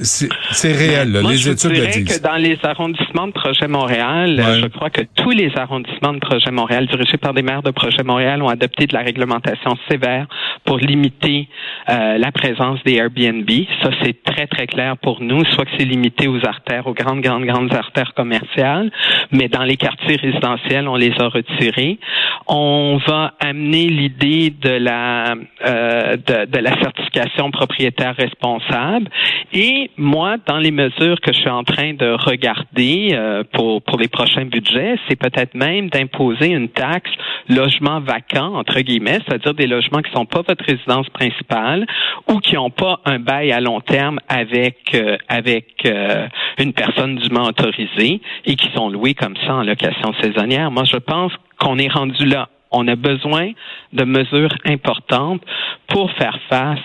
c'est 0.52 0.72
réel, 0.72 1.12
là, 1.12 1.22
les 1.22 1.48
études 1.48 1.72
le 1.72 1.86
disent. 1.86 2.18
que 2.18 2.22
dans 2.22 2.36
les 2.36 2.58
arrondissements 2.62 3.28
de 3.28 3.32
Projet 3.32 3.68
Montréal, 3.68 4.42
je 4.62 4.66
crois 4.66 4.90
que 4.90 5.02
tous 5.14 5.30
les 5.30 5.50
arrondissements 5.56 6.12
de 6.12 6.18
Projet 6.18 6.50
Montréal 6.50 6.86
dirigés 6.86 7.18
par 7.18 7.34
des 7.34 7.42
maires 7.42 7.62
de 7.62 7.70
Projet 7.70 8.02
Montréal 8.02 8.42
ont 8.42 8.48
adopté 8.48 8.86
de 8.86 8.94
la 8.94 9.00
réglementation 9.00 9.76
sévère 9.88 10.26
pour 10.70 10.78
limiter 10.78 11.48
euh, 11.88 12.16
la 12.16 12.30
présence 12.30 12.78
des 12.84 12.94
Airbnb. 12.94 13.50
Ça, 13.82 13.90
c'est 14.04 14.22
très, 14.22 14.46
très 14.46 14.68
clair 14.68 14.96
pour 14.98 15.20
nous, 15.20 15.44
soit 15.46 15.64
que 15.64 15.72
c'est 15.76 15.84
limité 15.84 16.28
aux 16.28 16.46
artères, 16.46 16.86
aux 16.86 16.94
grandes, 16.94 17.22
grandes, 17.22 17.44
grandes 17.44 17.74
artères 17.74 18.14
commerciales, 18.14 18.92
mais 19.32 19.48
dans 19.48 19.64
les 19.64 19.76
quartiers 19.76 20.14
résidentiels, 20.14 20.86
on 20.86 20.94
les 20.94 21.12
a 21.18 21.26
retirés. 21.26 21.98
On 22.46 23.00
va 23.04 23.34
amener 23.40 23.88
l'idée 23.88 24.50
de 24.50 24.70
la 24.70 25.34
euh, 25.66 26.16
de, 26.16 26.58
la 26.58 26.80
certification 26.80 27.50
propriétaire 27.50 28.14
responsable. 28.14 29.08
Et 29.52 29.90
moi, 29.96 30.36
dans 30.46 30.58
les 30.58 30.70
mesures 30.70 31.20
que 31.20 31.32
je 31.32 31.40
suis 31.40 31.50
en 31.50 31.64
train 31.64 31.94
de 31.94 32.12
regarder 32.12 33.10
euh, 33.12 33.42
pour 33.52 33.82
pour 33.82 33.98
les 33.98 34.08
prochains 34.08 34.44
budgets, 34.44 34.94
c'est 35.08 35.16
peut-être 35.16 35.54
même 35.54 35.88
d'imposer 35.88 36.46
une 36.50 36.68
taxe 36.68 37.10
logement 37.48 37.98
vacant 37.98 38.54
entre 38.54 38.78
guillemets, 38.80 39.18
c'est-à-dire 39.26 39.54
des 39.54 39.66
logements 39.66 40.02
qui 40.02 40.12
sont 40.12 40.26
pas 40.26 40.44
résidence 40.66 41.08
principale 41.10 41.86
ou 42.28 42.38
qui 42.38 42.54
n'ont 42.54 42.70
pas 42.70 43.00
un 43.04 43.18
bail 43.18 43.52
à 43.52 43.60
long 43.60 43.80
terme 43.80 44.20
avec 44.28 44.94
euh, 44.94 45.16
avec 45.28 45.84
euh, 45.86 46.26
une 46.58 46.72
personne 46.72 47.16
dûment 47.16 47.44
autorisée 47.44 48.20
et 48.44 48.56
qui 48.56 48.70
sont 48.74 48.90
loués 48.90 49.14
comme 49.14 49.36
ça 49.46 49.54
en 49.54 49.62
location 49.62 50.12
saisonnière. 50.20 50.70
Moi, 50.70 50.84
je 50.84 50.96
pense 50.96 51.32
qu'on 51.58 51.78
est 51.78 51.92
rendu 51.92 52.24
là. 52.24 52.48
On 52.70 52.86
a 52.86 52.94
besoin 52.94 53.50
de 53.92 54.04
mesures 54.04 54.54
importantes 54.64 55.42
pour 55.88 56.10
faire 56.12 56.38
face 56.48 56.78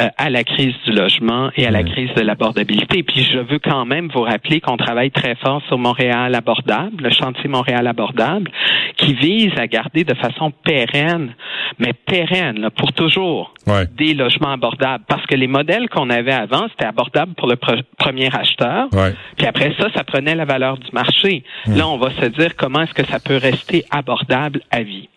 euh, 0.00 0.08
à 0.16 0.30
la 0.30 0.44
crise 0.44 0.74
du 0.84 0.92
logement 0.92 1.50
et 1.56 1.66
à 1.66 1.70
la 1.70 1.82
crise 1.82 2.10
de 2.14 2.22
l'abordabilité. 2.22 3.02
Puis 3.02 3.22
je 3.24 3.38
veux 3.38 3.58
quand 3.58 3.84
même 3.84 4.08
vous 4.12 4.22
rappeler 4.22 4.60
qu'on 4.60 4.76
travaille 4.76 5.10
très 5.10 5.34
fort 5.36 5.62
sur 5.68 5.78
Montréal 5.78 6.34
abordable, 6.34 7.04
le 7.04 7.10
chantier 7.10 7.48
Montréal 7.48 7.86
abordable, 7.86 8.50
qui 8.96 9.14
vise 9.14 9.52
à 9.56 9.66
garder 9.66 10.04
de 10.04 10.14
façon 10.14 10.52
pérenne, 10.64 11.34
mais 11.78 11.92
pérenne 11.92 12.70
pour 12.76 12.92
toujours, 12.92 13.54
des 13.96 14.14
logements 14.14 14.52
abordables. 14.52 15.04
Parce 15.08 15.24
que 15.26 15.34
les 15.34 15.46
modèles 15.46 15.88
qu'on 15.88 16.10
avait 16.10 16.32
avant, 16.32 16.66
c'était 16.70 16.86
abordable 16.86 17.34
pour 17.34 17.48
le 17.48 17.56
premier 17.98 18.28
acheteur. 18.34 18.88
Puis 19.36 19.46
après 19.46 19.74
ça, 19.78 19.88
ça 19.94 20.04
prenait 20.04 20.34
la 20.34 20.44
valeur 20.44 20.78
du 20.78 20.90
marché. 20.92 21.44
Là, 21.66 21.88
on 21.88 21.98
va 21.98 22.10
se 22.10 22.26
dire 22.26 22.56
comment 22.56 22.82
est-ce 22.82 22.94
que 22.94 23.06
ça 23.06 23.18
peut 23.20 23.36
rester 23.36 23.84
abordable 23.90 24.60
à 24.70 24.82
vie. 24.82 25.08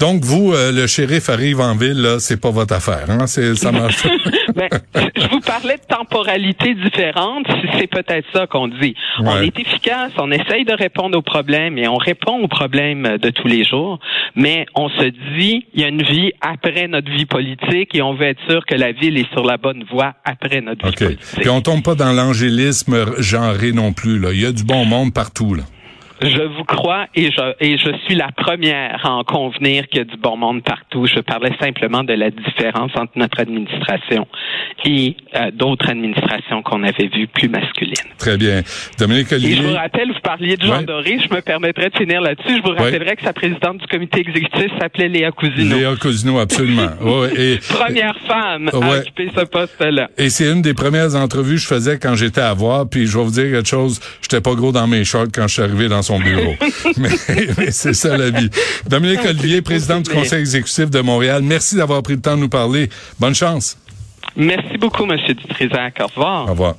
Donc, 0.00 0.24
vous, 0.24 0.52
euh, 0.52 0.72
le 0.72 0.86
shérif 0.86 1.28
arrive 1.28 1.60
en 1.60 1.76
ville, 1.76 2.00
là, 2.00 2.18
c'est 2.18 2.40
pas 2.40 2.50
votre 2.50 2.74
affaire, 2.74 3.06
hein? 3.08 3.26
C'est, 3.26 3.54
ça 3.54 3.72
marche. 3.72 4.02
ben, 4.54 4.68
je 4.94 5.28
vous 5.28 5.40
parlais 5.40 5.76
de 5.76 5.94
temporalité 5.94 6.74
différente, 6.74 7.46
c'est 7.78 7.86
peut-être 7.86 8.26
ça 8.32 8.46
qu'on 8.46 8.68
dit. 8.68 8.94
On 9.20 9.40
est 9.40 9.58
efficace, 9.58 10.12
on 10.18 10.30
essaye 10.30 10.64
de 10.64 10.74
répondre 10.74 11.16
aux 11.16 11.22
problèmes 11.22 11.78
et 11.78 11.88
on 11.88 11.96
répond 11.96 12.40
aux 12.40 12.48
problèmes 12.48 13.18
de 13.18 13.30
tous 13.30 13.48
les 13.48 13.64
jours, 13.64 13.98
mais 14.34 14.66
on 14.74 14.88
se 14.88 15.06
dit, 15.38 15.66
il 15.74 15.80
y 15.80 15.84
a 15.84 15.88
une 15.88 16.02
vie 16.02 16.32
après 16.40 16.88
notre 16.88 17.10
vie 17.10 17.26
politique 17.26 17.94
et 17.94 18.02
on 18.02 18.14
veut 18.14 18.26
être 18.26 18.40
sûr 18.48 18.64
que 18.66 18.74
la 18.74 18.92
ville 18.92 19.18
est 19.18 19.30
sur 19.32 19.44
la 19.44 19.56
bonne 19.56 19.84
voie 19.90 20.14
après 20.24 20.60
notre 20.60 20.86
vie 20.86 20.94
politique. 20.94 21.40
Puis 21.40 21.48
on 21.48 21.60
tombe 21.60 21.82
pas 21.82 21.94
dans 21.94 22.12
l'angélisme 22.12 23.20
genré 23.20 23.72
non 23.72 23.92
plus, 23.92 24.18
là. 24.18 24.32
Il 24.32 24.40
y 24.40 24.46
a 24.46 24.52
du 24.52 24.64
bon 24.64 24.84
monde 24.84 25.12
partout, 25.12 25.54
là. 25.54 25.64
Je 26.22 26.42
vous 26.42 26.64
crois 26.64 27.06
et 27.14 27.30
je, 27.30 27.54
et 27.60 27.76
je 27.76 27.90
suis 28.04 28.14
la 28.14 28.30
première 28.30 29.04
à 29.04 29.10
en 29.10 29.24
convenir 29.24 29.88
qu'il 29.88 29.98
y 29.98 30.00
a 30.02 30.04
du 30.04 30.16
bon 30.16 30.36
monde 30.36 30.62
partout. 30.62 31.06
Je 31.06 31.20
parlais 31.20 31.52
simplement 31.60 32.04
de 32.04 32.14
la 32.14 32.30
différence 32.30 32.92
entre 32.96 33.12
notre 33.16 33.40
administration 33.40 34.26
et 34.84 35.16
euh, 35.34 35.50
d'autres 35.52 35.88
administrations 35.88 36.62
qu'on 36.62 36.82
avait 36.82 37.08
vues 37.08 37.26
plus 37.26 37.48
masculines. 37.48 37.94
Très 38.18 38.36
bien. 38.36 38.62
Dominique 38.98 39.32
Olivier. 39.32 39.52
Et 39.52 39.56
je 39.56 39.62
vous 39.62 39.74
rappelle, 39.74 40.08
vous 40.08 40.20
parliez 40.22 40.56
de 40.56 40.66
Jean 40.66 40.82
Doré, 40.82 41.18
je 41.18 41.34
me 41.34 41.40
permettrai 41.40 41.90
de 41.90 41.96
finir 41.96 42.20
là-dessus. 42.20 42.58
Je 42.58 42.62
vous 42.62 42.76
rappellerai 42.76 43.16
que 43.16 43.22
sa 43.22 43.32
présidente 43.32 43.78
du 43.78 43.86
comité 43.86 44.20
exécutif 44.20 44.70
s'appelait 44.78 45.08
Léa 45.08 45.30
Cousineau. 45.32 45.76
Léa 45.76 45.96
Cousineau, 45.96 46.38
absolument. 46.38 46.90
et, 47.36 47.58
Première 47.68 48.16
femme 48.26 48.70
à 48.72 48.98
occuper 48.98 49.30
ce 49.34 49.44
poste-là. 49.44 50.10
Et 50.18 50.30
c'est 50.30 50.50
une 50.50 50.62
des 50.62 50.74
premières 50.74 51.14
entrevues 51.14 51.54
que 51.54 51.60
je 51.60 51.66
faisais 51.66 51.98
quand 51.98 52.14
j'étais 52.14 52.40
à 52.40 52.52
voir, 52.52 52.88
puis 52.88 53.06
je 53.06 53.16
vais 53.16 53.24
vous 53.24 53.30
dire 53.30 53.50
quelque 53.50 53.68
chose, 53.68 54.00
j'étais 54.22 54.40
pas 54.40 54.54
gros 54.54 54.72
dans 54.72 54.86
mes 54.86 55.04
shorts 55.04 55.28
quand 55.34 55.48
je 55.48 55.54
suis 55.54 55.62
arrivé 55.62 55.88
dans 55.88 56.02
son 56.02 56.18
bureau. 56.18 56.54
mais, 56.96 57.70
c'est 57.70 57.94
ça 57.94 58.16
la 58.16 58.30
vie. 58.30 58.50
Dominique 58.88 59.24
Olivier, 59.24 59.62
président 59.62 60.00
du 60.00 60.10
Conseil 60.10 60.40
exécutif 60.40 60.90
de 60.90 61.00
Montréal, 61.00 61.42
merci 61.42 61.76
d'avoir 61.76 62.02
pris 62.02 62.14
le 62.14 62.20
temps 62.20 62.36
de 62.36 62.42
nous 62.42 62.48
parler. 62.48 62.88
Bonne 63.18 63.34
chance. 63.34 63.78
Merci 64.36 64.78
beaucoup, 64.78 65.04
M. 65.04 65.16
Dutrisac. 65.16 65.98
Au 66.00 66.06
revoir. 66.06 66.46
Au 66.46 66.50
revoir. 66.50 66.74